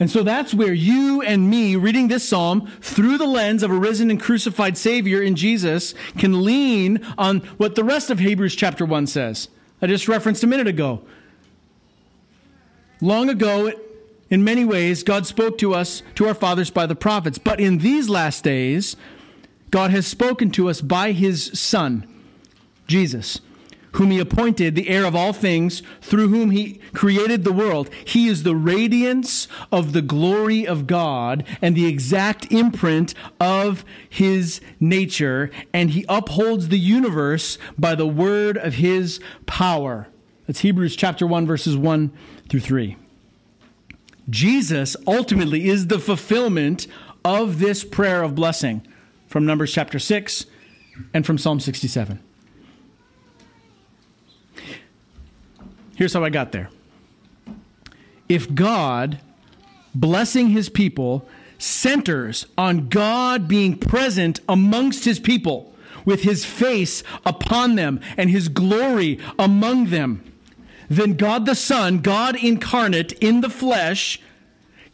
And 0.00 0.10
so 0.10 0.22
that's 0.22 0.54
where 0.54 0.72
you 0.72 1.20
and 1.20 1.50
me, 1.50 1.76
reading 1.76 2.08
this 2.08 2.26
psalm 2.26 2.66
through 2.80 3.18
the 3.18 3.26
lens 3.26 3.62
of 3.62 3.70
a 3.70 3.74
risen 3.74 4.10
and 4.10 4.20
crucified 4.20 4.78
Savior 4.78 5.22
in 5.22 5.36
Jesus, 5.36 5.94
can 6.16 6.42
lean 6.42 7.06
on 7.18 7.40
what 7.58 7.74
the 7.74 7.84
rest 7.84 8.08
of 8.08 8.18
Hebrews 8.18 8.56
chapter 8.56 8.86
1 8.86 9.06
says. 9.06 9.50
I 9.82 9.86
just 9.86 10.08
referenced 10.08 10.42
a 10.42 10.46
minute 10.46 10.66
ago. 10.66 11.02
Long 13.02 13.28
ago, 13.28 13.72
in 14.30 14.42
many 14.42 14.64
ways, 14.64 15.02
God 15.02 15.26
spoke 15.26 15.58
to 15.58 15.74
us, 15.74 16.02
to 16.14 16.26
our 16.26 16.34
fathers, 16.34 16.70
by 16.70 16.86
the 16.86 16.96
prophets. 16.96 17.36
But 17.36 17.60
in 17.60 17.78
these 17.78 18.08
last 18.08 18.42
days, 18.42 18.96
God 19.70 19.90
has 19.90 20.06
spoken 20.06 20.50
to 20.52 20.70
us 20.70 20.80
by 20.80 21.12
his 21.12 21.58
Son, 21.58 22.06
Jesus 22.86 23.40
whom 23.92 24.10
he 24.10 24.18
appointed 24.18 24.74
the 24.74 24.88
heir 24.88 25.04
of 25.04 25.16
all 25.16 25.32
things, 25.32 25.82
through 26.00 26.28
whom 26.28 26.50
he 26.50 26.80
created 26.94 27.44
the 27.44 27.52
world. 27.52 27.90
He 28.04 28.28
is 28.28 28.42
the 28.42 28.54
radiance 28.54 29.48
of 29.72 29.92
the 29.92 30.02
glory 30.02 30.66
of 30.66 30.86
God 30.86 31.44
and 31.60 31.74
the 31.74 31.86
exact 31.86 32.50
imprint 32.52 33.14
of 33.40 33.84
his 34.08 34.60
nature, 34.78 35.50
and 35.72 35.90
he 35.90 36.04
upholds 36.08 36.68
the 36.68 36.78
universe 36.78 37.58
by 37.78 37.94
the 37.94 38.06
word 38.06 38.56
of 38.56 38.74
his 38.74 39.20
power. 39.46 40.08
That's 40.46 40.60
Hebrews 40.60 40.96
chapter 40.96 41.26
1, 41.26 41.46
verses 41.46 41.76
1 41.76 42.12
through 42.48 42.60
3. 42.60 42.96
Jesus 44.28 44.96
ultimately 45.06 45.68
is 45.68 45.88
the 45.88 45.98
fulfillment 45.98 46.86
of 47.24 47.58
this 47.58 47.84
prayer 47.84 48.22
of 48.22 48.34
blessing 48.34 48.86
from 49.26 49.46
Numbers 49.46 49.72
chapter 49.72 49.98
6 49.98 50.46
and 51.12 51.26
from 51.26 51.38
Psalm 51.38 51.60
67. 51.60 52.20
Here's 56.00 56.14
how 56.14 56.24
I 56.24 56.30
got 56.30 56.52
there. 56.52 56.70
If 58.26 58.54
God, 58.54 59.20
blessing 59.94 60.48
his 60.48 60.70
people, 60.70 61.28
centers 61.58 62.46
on 62.56 62.88
God 62.88 63.46
being 63.46 63.76
present 63.76 64.40
amongst 64.48 65.04
his 65.04 65.20
people, 65.20 65.74
with 66.06 66.22
his 66.22 66.42
face 66.42 67.02
upon 67.26 67.74
them 67.74 68.00
and 68.16 68.30
his 68.30 68.48
glory 68.48 69.20
among 69.38 69.90
them, 69.90 70.24
then 70.88 71.18
God 71.18 71.44
the 71.44 71.54
Son, 71.54 71.98
God 71.98 72.34
incarnate 72.34 73.12
in 73.20 73.42
the 73.42 73.50
flesh, 73.50 74.22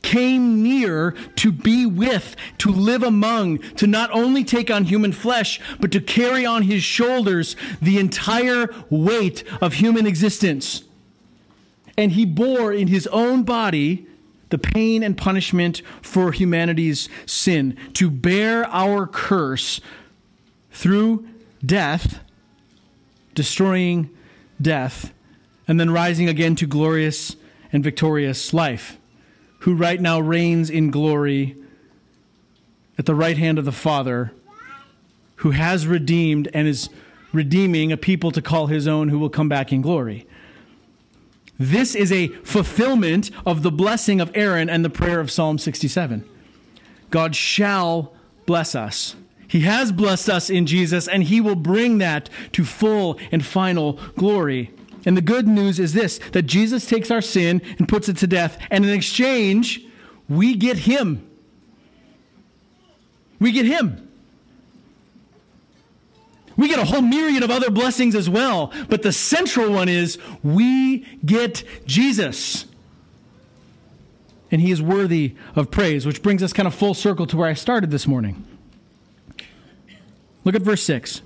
came 0.02 0.60
near 0.60 1.12
to 1.36 1.52
be 1.52 1.86
with, 1.86 2.34
to 2.58 2.68
live 2.68 3.04
among, 3.04 3.58
to 3.76 3.86
not 3.86 4.10
only 4.10 4.42
take 4.42 4.72
on 4.72 4.82
human 4.82 5.12
flesh, 5.12 5.60
but 5.78 5.92
to 5.92 6.00
carry 6.00 6.44
on 6.44 6.62
his 6.62 6.82
shoulders 6.82 7.54
the 7.80 8.00
entire 8.00 8.68
weight 8.90 9.44
of 9.62 9.74
human 9.74 10.04
existence. 10.04 10.82
And 11.96 12.12
he 12.12 12.24
bore 12.24 12.72
in 12.72 12.88
his 12.88 13.06
own 13.08 13.42
body 13.42 14.06
the 14.50 14.58
pain 14.58 15.02
and 15.02 15.16
punishment 15.16 15.82
for 16.02 16.32
humanity's 16.32 17.08
sin, 17.26 17.76
to 17.94 18.10
bear 18.10 18.64
our 18.66 19.06
curse 19.06 19.80
through 20.70 21.26
death, 21.64 22.20
destroying 23.34 24.08
death, 24.60 25.12
and 25.66 25.80
then 25.80 25.90
rising 25.90 26.28
again 26.28 26.54
to 26.54 26.66
glorious 26.66 27.34
and 27.72 27.82
victorious 27.82 28.54
life, 28.54 28.98
who 29.60 29.74
right 29.74 30.00
now 30.00 30.20
reigns 30.20 30.70
in 30.70 30.90
glory 30.90 31.56
at 32.98 33.06
the 33.06 33.14
right 33.14 33.36
hand 33.36 33.58
of 33.58 33.64
the 33.64 33.72
Father, 33.72 34.32
who 35.36 35.50
has 35.50 35.86
redeemed 35.86 36.48
and 36.54 36.68
is 36.68 36.88
redeeming 37.32 37.90
a 37.90 37.96
people 37.96 38.30
to 38.30 38.40
call 38.40 38.68
his 38.68 38.86
own 38.86 39.08
who 39.08 39.18
will 39.18 39.28
come 39.28 39.48
back 39.48 39.72
in 39.72 39.82
glory. 39.82 40.26
This 41.58 41.94
is 41.94 42.12
a 42.12 42.28
fulfillment 42.28 43.30
of 43.46 43.62
the 43.62 43.70
blessing 43.70 44.20
of 44.20 44.30
Aaron 44.34 44.68
and 44.68 44.84
the 44.84 44.90
prayer 44.90 45.20
of 45.20 45.30
Psalm 45.30 45.58
67. 45.58 46.28
God 47.10 47.34
shall 47.34 48.12
bless 48.44 48.74
us. 48.74 49.16
He 49.48 49.60
has 49.60 49.92
blessed 49.92 50.28
us 50.28 50.50
in 50.50 50.66
Jesus, 50.66 51.06
and 51.08 51.22
He 51.22 51.40
will 51.40 51.56
bring 51.56 51.98
that 51.98 52.28
to 52.52 52.64
full 52.64 53.18
and 53.30 53.44
final 53.44 53.94
glory. 54.16 54.72
And 55.04 55.16
the 55.16 55.22
good 55.22 55.46
news 55.46 55.78
is 55.78 55.92
this 55.92 56.18
that 56.32 56.42
Jesus 56.42 56.84
takes 56.86 57.10
our 57.10 57.20
sin 57.20 57.62
and 57.78 57.88
puts 57.88 58.08
it 58.08 58.16
to 58.18 58.26
death, 58.26 58.58
and 58.70 58.84
in 58.84 58.92
exchange, 58.92 59.84
we 60.28 60.54
get 60.54 60.78
Him. 60.78 61.24
We 63.38 63.52
get 63.52 63.66
Him. 63.66 64.05
We 66.56 66.68
get 66.68 66.78
a 66.78 66.84
whole 66.84 67.02
myriad 67.02 67.42
of 67.42 67.50
other 67.50 67.70
blessings 67.70 68.14
as 68.14 68.30
well, 68.30 68.72
but 68.88 69.02
the 69.02 69.12
central 69.12 69.72
one 69.72 69.88
is 69.88 70.18
we 70.42 71.00
get 71.24 71.62
Jesus. 71.86 72.64
And 74.50 74.60
he 74.60 74.70
is 74.70 74.80
worthy 74.80 75.34
of 75.54 75.70
praise, 75.70 76.06
which 76.06 76.22
brings 76.22 76.42
us 76.42 76.52
kind 76.52 76.66
of 76.66 76.74
full 76.74 76.94
circle 76.94 77.26
to 77.26 77.36
where 77.36 77.48
I 77.48 77.54
started 77.54 77.90
this 77.90 78.06
morning. 78.06 78.46
Look 80.44 80.54
at 80.54 80.62
verse 80.62 80.82
6. 80.84 81.22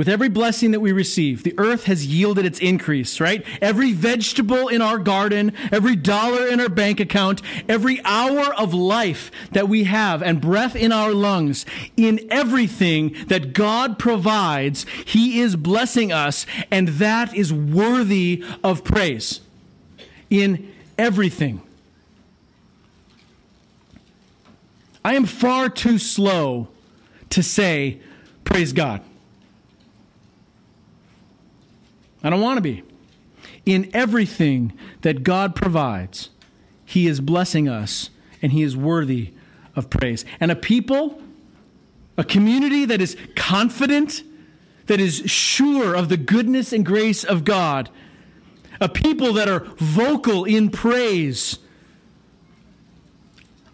With 0.00 0.08
every 0.08 0.30
blessing 0.30 0.70
that 0.70 0.80
we 0.80 0.92
receive, 0.92 1.42
the 1.42 1.52
earth 1.58 1.84
has 1.84 2.06
yielded 2.06 2.46
its 2.46 2.58
increase, 2.58 3.20
right? 3.20 3.44
Every 3.60 3.92
vegetable 3.92 4.68
in 4.68 4.80
our 4.80 4.96
garden, 4.96 5.52
every 5.70 5.94
dollar 5.94 6.46
in 6.46 6.58
our 6.58 6.70
bank 6.70 7.00
account, 7.00 7.42
every 7.68 8.02
hour 8.02 8.54
of 8.54 8.72
life 8.72 9.30
that 9.52 9.68
we 9.68 9.84
have 9.84 10.22
and 10.22 10.40
breath 10.40 10.74
in 10.74 10.90
our 10.90 11.12
lungs, 11.12 11.66
in 11.98 12.26
everything 12.30 13.14
that 13.26 13.52
God 13.52 13.98
provides, 13.98 14.86
He 15.04 15.38
is 15.38 15.54
blessing 15.54 16.12
us, 16.12 16.46
and 16.70 16.88
that 16.88 17.36
is 17.36 17.52
worthy 17.52 18.42
of 18.64 18.84
praise. 18.84 19.42
In 20.30 20.72
everything. 20.96 21.60
I 25.04 25.12
am 25.12 25.26
far 25.26 25.68
too 25.68 25.98
slow 25.98 26.68
to 27.28 27.42
say, 27.42 28.00
Praise 28.44 28.72
God. 28.72 29.02
I 32.22 32.30
don't 32.30 32.40
want 32.40 32.58
to 32.58 32.62
be. 32.62 32.82
In 33.66 33.90
everything 33.92 34.72
that 35.02 35.22
God 35.22 35.54
provides, 35.54 36.30
He 36.84 37.06
is 37.06 37.20
blessing 37.20 37.68
us 37.68 38.10
and 38.42 38.52
He 38.52 38.62
is 38.62 38.76
worthy 38.76 39.32
of 39.76 39.90
praise. 39.90 40.24
And 40.40 40.50
a 40.50 40.56
people, 40.56 41.22
a 42.16 42.24
community 42.24 42.84
that 42.84 43.00
is 43.00 43.16
confident, 43.36 44.22
that 44.86 45.00
is 45.00 45.22
sure 45.30 45.94
of 45.94 46.08
the 46.08 46.16
goodness 46.16 46.72
and 46.72 46.84
grace 46.84 47.24
of 47.24 47.44
God, 47.44 47.90
a 48.80 48.88
people 48.88 49.32
that 49.34 49.48
are 49.48 49.60
vocal 49.76 50.44
in 50.44 50.70
praise 50.70 51.58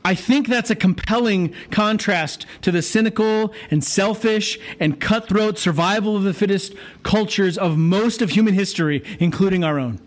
I 0.06 0.14
think 0.14 0.46
that's 0.46 0.70
a 0.70 0.76
compelling 0.76 1.52
contrast 1.72 2.46
to 2.62 2.70
the 2.70 2.80
cynical 2.80 3.52
and 3.72 3.82
selfish 3.82 4.56
and 4.78 5.00
cutthroat 5.00 5.58
survival 5.58 6.16
of 6.16 6.22
the 6.22 6.32
fittest 6.32 6.74
cultures 7.02 7.58
of 7.58 7.76
most 7.76 8.22
of 8.22 8.30
human 8.30 8.54
history, 8.54 9.02
including 9.18 9.64
our 9.64 9.80
own. 9.80 9.98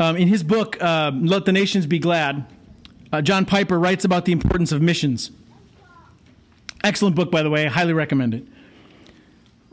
Um, 0.00 0.16
in 0.16 0.26
his 0.26 0.42
book, 0.42 0.82
uh, 0.82 1.12
Let 1.14 1.44
the 1.44 1.52
Nations 1.52 1.86
Be 1.86 2.00
Glad, 2.00 2.44
uh, 3.12 3.22
John 3.22 3.44
Piper 3.44 3.78
writes 3.78 4.04
about 4.04 4.24
the 4.24 4.32
importance 4.32 4.72
of 4.72 4.82
missions. 4.82 5.30
Excellent 6.82 7.14
book, 7.14 7.30
by 7.30 7.44
the 7.44 7.50
way. 7.50 7.66
I 7.66 7.68
highly 7.68 7.92
recommend 7.92 8.34
it. 8.34 8.48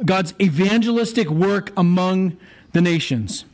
God's 0.05 0.35
evangelistic 0.39 1.31
work 1.31 1.73
among 1.75 2.37
the 2.73 2.81
nations. 2.81 3.45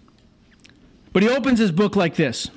But 1.15 1.23
he 1.23 1.30
opens 1.30 1.60
his 1.60 1.71
book 1.71 1.95
like 1.95 2.15
this 2.15 2.49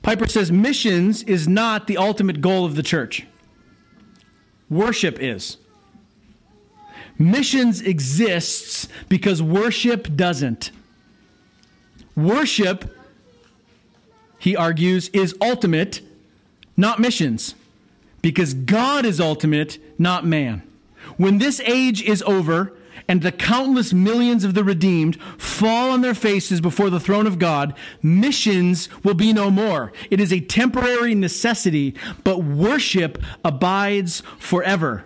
Piper 0.00 0.26
says, 0.26 0.50
Missions 0.50 1.22
is 1.22 1.46
not 1.46 1.86
the 1.86 1.98
ultimate 1.98 2.40
goal 2.40 2.64
of 2.64 2.76
the 2.76 2.82
church, 2.82 3.26
worship 4.70 5.18
is. 5.20 5.58
Missions 7.18 7.82
exists 7.82 8.88
because 9.10 9.42
worship 9.42 10.16
doesn't. 10.16 10.70
Worship, 12.16 12.96
he 14.38 14.56
argues, 14.56 15.08
is 15.10 15.36
ultimate, 15.42 16.00
not 16.74 16.98
missions, 16.98 17.54
because 18.22 18.54
God 18.54 19.04
is 19.04 19.20
ultimate, 19.20 19.76
not 19.98 20.24
man. 20.24 20.62
When 21.18 21.36
this 21.36 21.60
age 21.60 22.00
is 22.02 22.22
over, 22.22 22.72
and 23.08 23.22
the 23.22 23.32
countless 23.32 23.92
millions 23.92 24.44
of 24.44 24.54
the 24.54 24.64
redeemed 24.64 25.20
fall 25.38 25.90
on 25.90 26.00
their 26.00 26.14
faces 26.14 26.60
before 26.60 26.90
the 26.90 27.00
throne 27.00 27.26
of 27.26 27.38
God, 27.38 27.74
missions 28.02 28.88
will 29.02 29.14
be 29.14 29.32
no 29.32 29.50
more. 29.50 29.92
It 30.10 30.20
is 30.20 30.32
a 30.32 30.40
temporary 30.40 31.14
necessity, 31.14 31.94
but 32.24 32.44
worship 32.44 33.22
abides 33.44 34.22
forever. 34.38 35.04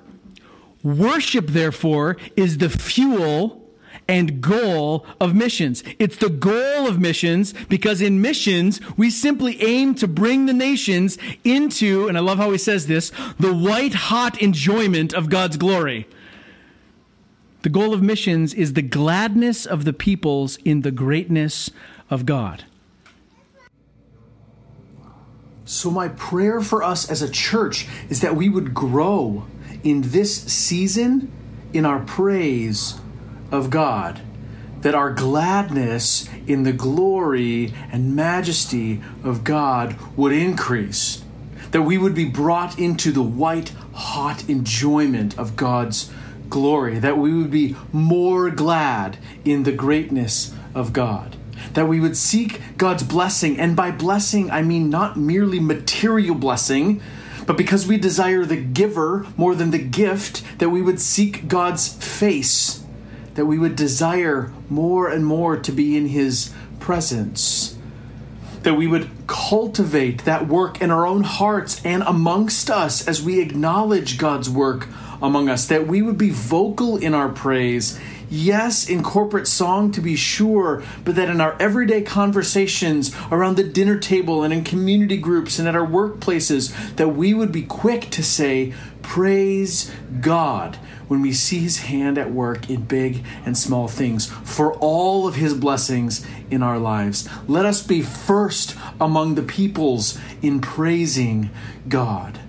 Worship, 0.82 1.48
therefore, 1.48 2.16
is 2.36 2.58
the 2.58 2.70
fuel 2.70 3.62
and 4.08 4.40
goal 4.40 5.04
of 5.20 5.34
missions. 5.34 5.82
It's 5.98 6.16
the 6.16 6.28
goal 6.28 6.86
of 6.86 7.00
missions 7.00 7.52
because 7.68 8.00
in 8.00 8.20
missions, 8.20 8.80
we 8.96 9.10
simply 9.10 9.60
aim 9.62 9.94
to 9.96 10.06
bring 10.06 10.46
the 10.46 10.52
nations 10.52 11.18
into, 11.42 12.06
and 12.06 12.16
I 12.16 12.20
love 12.20 12.38
how 12.38 12.52
he 12.52 12.58
says 12.58 12.86
this, 12.86 13.10
the 13.38 13.54
white 13.54 13.94
hot 13.94 14.40
enjoyment 14.40 15.12
of 15.12 15.28
God's 15.28 15.56
glory. 15.56 16.06
The 17.66 17.70
goal 17.70 17.92
of 17.92 18.00
missions 18.00 18.54
is 18.54 18.74
the 18.74 18.80
gladness 18.80 19.66
of 19.66 19.84
the 19.84 19.92
peoples 19.92 20.56
in 20.64 20.82
the 20.82 20.92
greatness 20.92 21.68
of 22.08 22.24
God. 22.24 22.62
So, 25.64 25.90
my 25.90 26.06
prayer 26.06 26.60
for 26.60 26.84
us 26.84 27.10
as 27.10 27.22
a 27.22 27.28
church 27.28 27.88
is 28.08 28.20
that 28.20 28.36
we 28.36 28.48
would 28.48 28.72
grow 28.72 29.46
in 29.82 30.02
this 30.02 30.44
season 30.44 31.32
in 31.72 31.84
our 31.84 31.98
praise 32.04 33.00
of 33.50 33.68
God, 33.68 34.20
that 34.82 34.94
our 34.94 35.12
gladness 35.12 36.28
in 36.46 36.62
the 36.62 36.72
glory 36.72 37.74
and 37.90 38.14
majesty 38.14 39.02
of 39.24 39.42
God 39.42 39.96
would 40.16 40.32
increase, 40.32 41.24
that 41.72 41.82
we 41.82 41.98
would 41.98 42.14
be 42.14 42.26
brought 42.26 42.78
into 42.78 43.10
the 43.10 43.24
white 43.24 43.72
hot 43.92 44.48
enjoyment 44.48 45.36
of 45.36 45.56
God's 45.56 46.12
glory, 46.48 46.98
that 46.98 47.18
we 47.18 47.34
would 47.34 47.50
be 47.50 47.76
more 47.92 48.50
glad 48.50 49.18
in 49.44 49.62
the 49.62 49.72
greatness 49.72 50.54
of 50.74 50.92
God, 50.92 51.36
that 51.74 51.88
we 51.88 52.00
would 52.00 52.16
seek 52.16 52.60
God's 52.76 53.02
blessing. 53.02 53.58
And 53.58 53.76
by 53.76 53.90
blessing, 53.90 54.50
I 54.50 54.62
mean 54.62 54.90
not 54.90 55.16
merely 55.16 55.60
material 55.60 56.34
blessing, 56.34 57.00
but 57.46 57.56
because 57.56 57.86
we 57.86 57.96
desire 57.96 58.44
the 58.44 58.56
giver 58.56 59.26
more 59.36 59.54
than 59.54 59.70
the 59.70 59.78
gift, 59.78 60.42
that 60.58 60.70
we 60.70 60.82
would 60.82 61.00
seek 61.00 61.48
God's 61.48 61.88
face, 61.88 62.84
that 63.34 63.46
we 63.46 63.58
would 63.58 63.76
desire 63.76 64.52
more 64.68 65.08
and 65.08 65.24
more 65.24 65.56
to 65.56 65.72
be 65.72 65.96
in 65.96 66.08
His 66.08 66.52
presence. 66.80 67.75
That 68.66 68.74
we 68.74 68.88
would 68.88 69.08
cultivate 69.28 70.24
that 70.24 70.48
work 70.48 70.82
in 70.82 70.90
our 70.90 71.06
own 71.06 71.22
hearts 71.22 71.80
and 71.84 72.02
amongst 72.02 72.68
us 72.68 73.06
as 73.06 73.22
we 73.22 73.38
acknowledge 73.38 74.18
God's 74.18 74.50
work 74.50 74.88
among 75.22 75.48
us, 75.48 75.66
that 75.68 75.86
we 75.86 76.02
would 76.02 76.18
be 76.18 76.30
vocal 76.30 76.96
in 76.96 77.14
our 77.14 77.28
praise. 77.28 77.96
Yes, 78.28 78.88
in 78.88 79.04
corporate 79.04 79.46
song 79.46 79.92
to 79.92 80.00
be 80.00 80.16
sure, 80.16 80.82
but 81.04 81.14
that 81.14 81.30
in 81.30 81.40
our 81.40 81.56
everyday 81.60 82.02
conversations 82.02 83.14
around 83.30 83.56
the 83.56 83.62
dinner 83.62 84.00
table 84.00 84.42
and 84.42 84.52
in 84.52 84.64
community 84.64 85.16
groups 85.16 85.60
and 85.60 85.68
at 85.68 85.76
our 85.76 85.86
workplaces, 85.86 86.96
that 86.96 87.10
we 87.10 87.34
would 87.34 87.52
be 87.52 87.62
quick 87.62 88.10
to 88.10 88.22
say, 88.24 88.74
Praise 89.00 89.92
God 90.20 90.76
when 91.08 91.22
we 91.22 91.32
see 91.32 91.58
his 91.58 91.78
hand 91.78 92.18
at 92.18 92.32
work 92.32 92.68
in 92.68 92.82
big 92.82 93.24
and 93.44 93.56
small 93.56 93.88
things 93.88 94.26
for 94.26 94.74
all 94.74 95.26
of 95.26 95.36
his 95.36 95.54
blessings 95.54 96.26
in 96.50 96.62
our 96.62 96.78
lives. 96.78 97.28
Let 97.46 97.66
us 97.66 97.82
be 97.82 98.02
first 98.02 98.76
among 99.00 99.34
the 99.34 99.42
peoples 99.42 100.18
in 100.42 100.60
praising 100.60 101.50
God. 101.88 102.40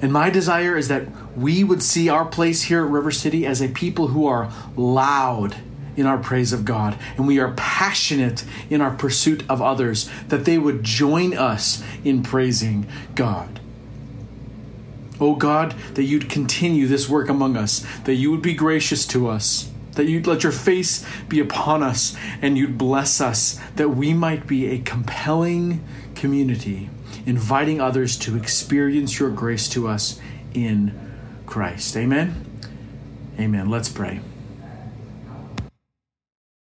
And 0.00 0.12
my 0.12 0.30
desire 0.30 0.76
is 0.76 0.88
that 0.88 1.06
we 1.36 1.62
would 1.64 1.82
see 1.82 2.08
our 2.08 2.24
place 2.24 2.62
here 2.62 2.84
at 2.84 2.90
River 2.90 3.10
City 3.10 3.46
as 3.46 3.62
a 3.62 3.68
people 3.68 4.08
who 4.08 4.26
are 4.26 4.52
loud 4.76 5.56
in 5.96 6.06
our 6.06 6.18
praise 6.18 6.52
of 6.52 6.64
God 6.64 6.98
and 7.16 7.26
we 7.26 7.38
are 7.38 7.52
passionate 7.52 8.44
in 8.70 8.80
our 8.80 8.90
pursuit 8.90 9.44
of 9.48 9.62
others, 9.62 10.10
that 10.28 10.44
they 10.44 10.58
would 10.58 10.82
join 10.82 11.36
us 11.36 11.82
in 12.04 12.22
praising 12.22 12.86
God. 13.14 13.60
Oh 15.22 15.36
God, 15.36 15.76
that 15.94 16.02
you'd 16.02 16.28
continue 16.28 16.88
this 16.88 17.08
work 17.08 17.28
among 17.28 17.56
us, 17.56 17.86
that 18.06 18.14
you 18.14 18.32
would 18.32 18.42
be 18.42 18.54
gracious 18.54 19.06
to 19.06 19.28
us, 19.28 19.70
that 19.92 20.06
you'd 20.06 20.26
let 20.26 20.42
your 20.42 20.50
face 20.50 21.06
be 21.28 21.38
upon 21.38 21.80
us, 21.80 22.16
and 22.42 22.58
you'd 22.58 22.76
bless 22.76 23.20
us, 23.20 23.60
that 23.76 23.90
we 23.90 24.14
might 24.14 24.48
be 24.48 24.66
a 24.66 24.80
compelling 24.80 25.84
community, 26.16 26.90
inviting 27.24 27.80
others 27.80 28.16
to 28.18 28.36
experience 28.36 29.20
your 29.20 29.30
grace 29.30 29.68
to 29.68 29.86
us 29.86 30.20
in 30.54 30.92
Christ. 31.46 31.96
Amen. 31.96 32.44
Amen. 33.38 33.70
Let's 33.70 33.88
pray. 33.88 34.22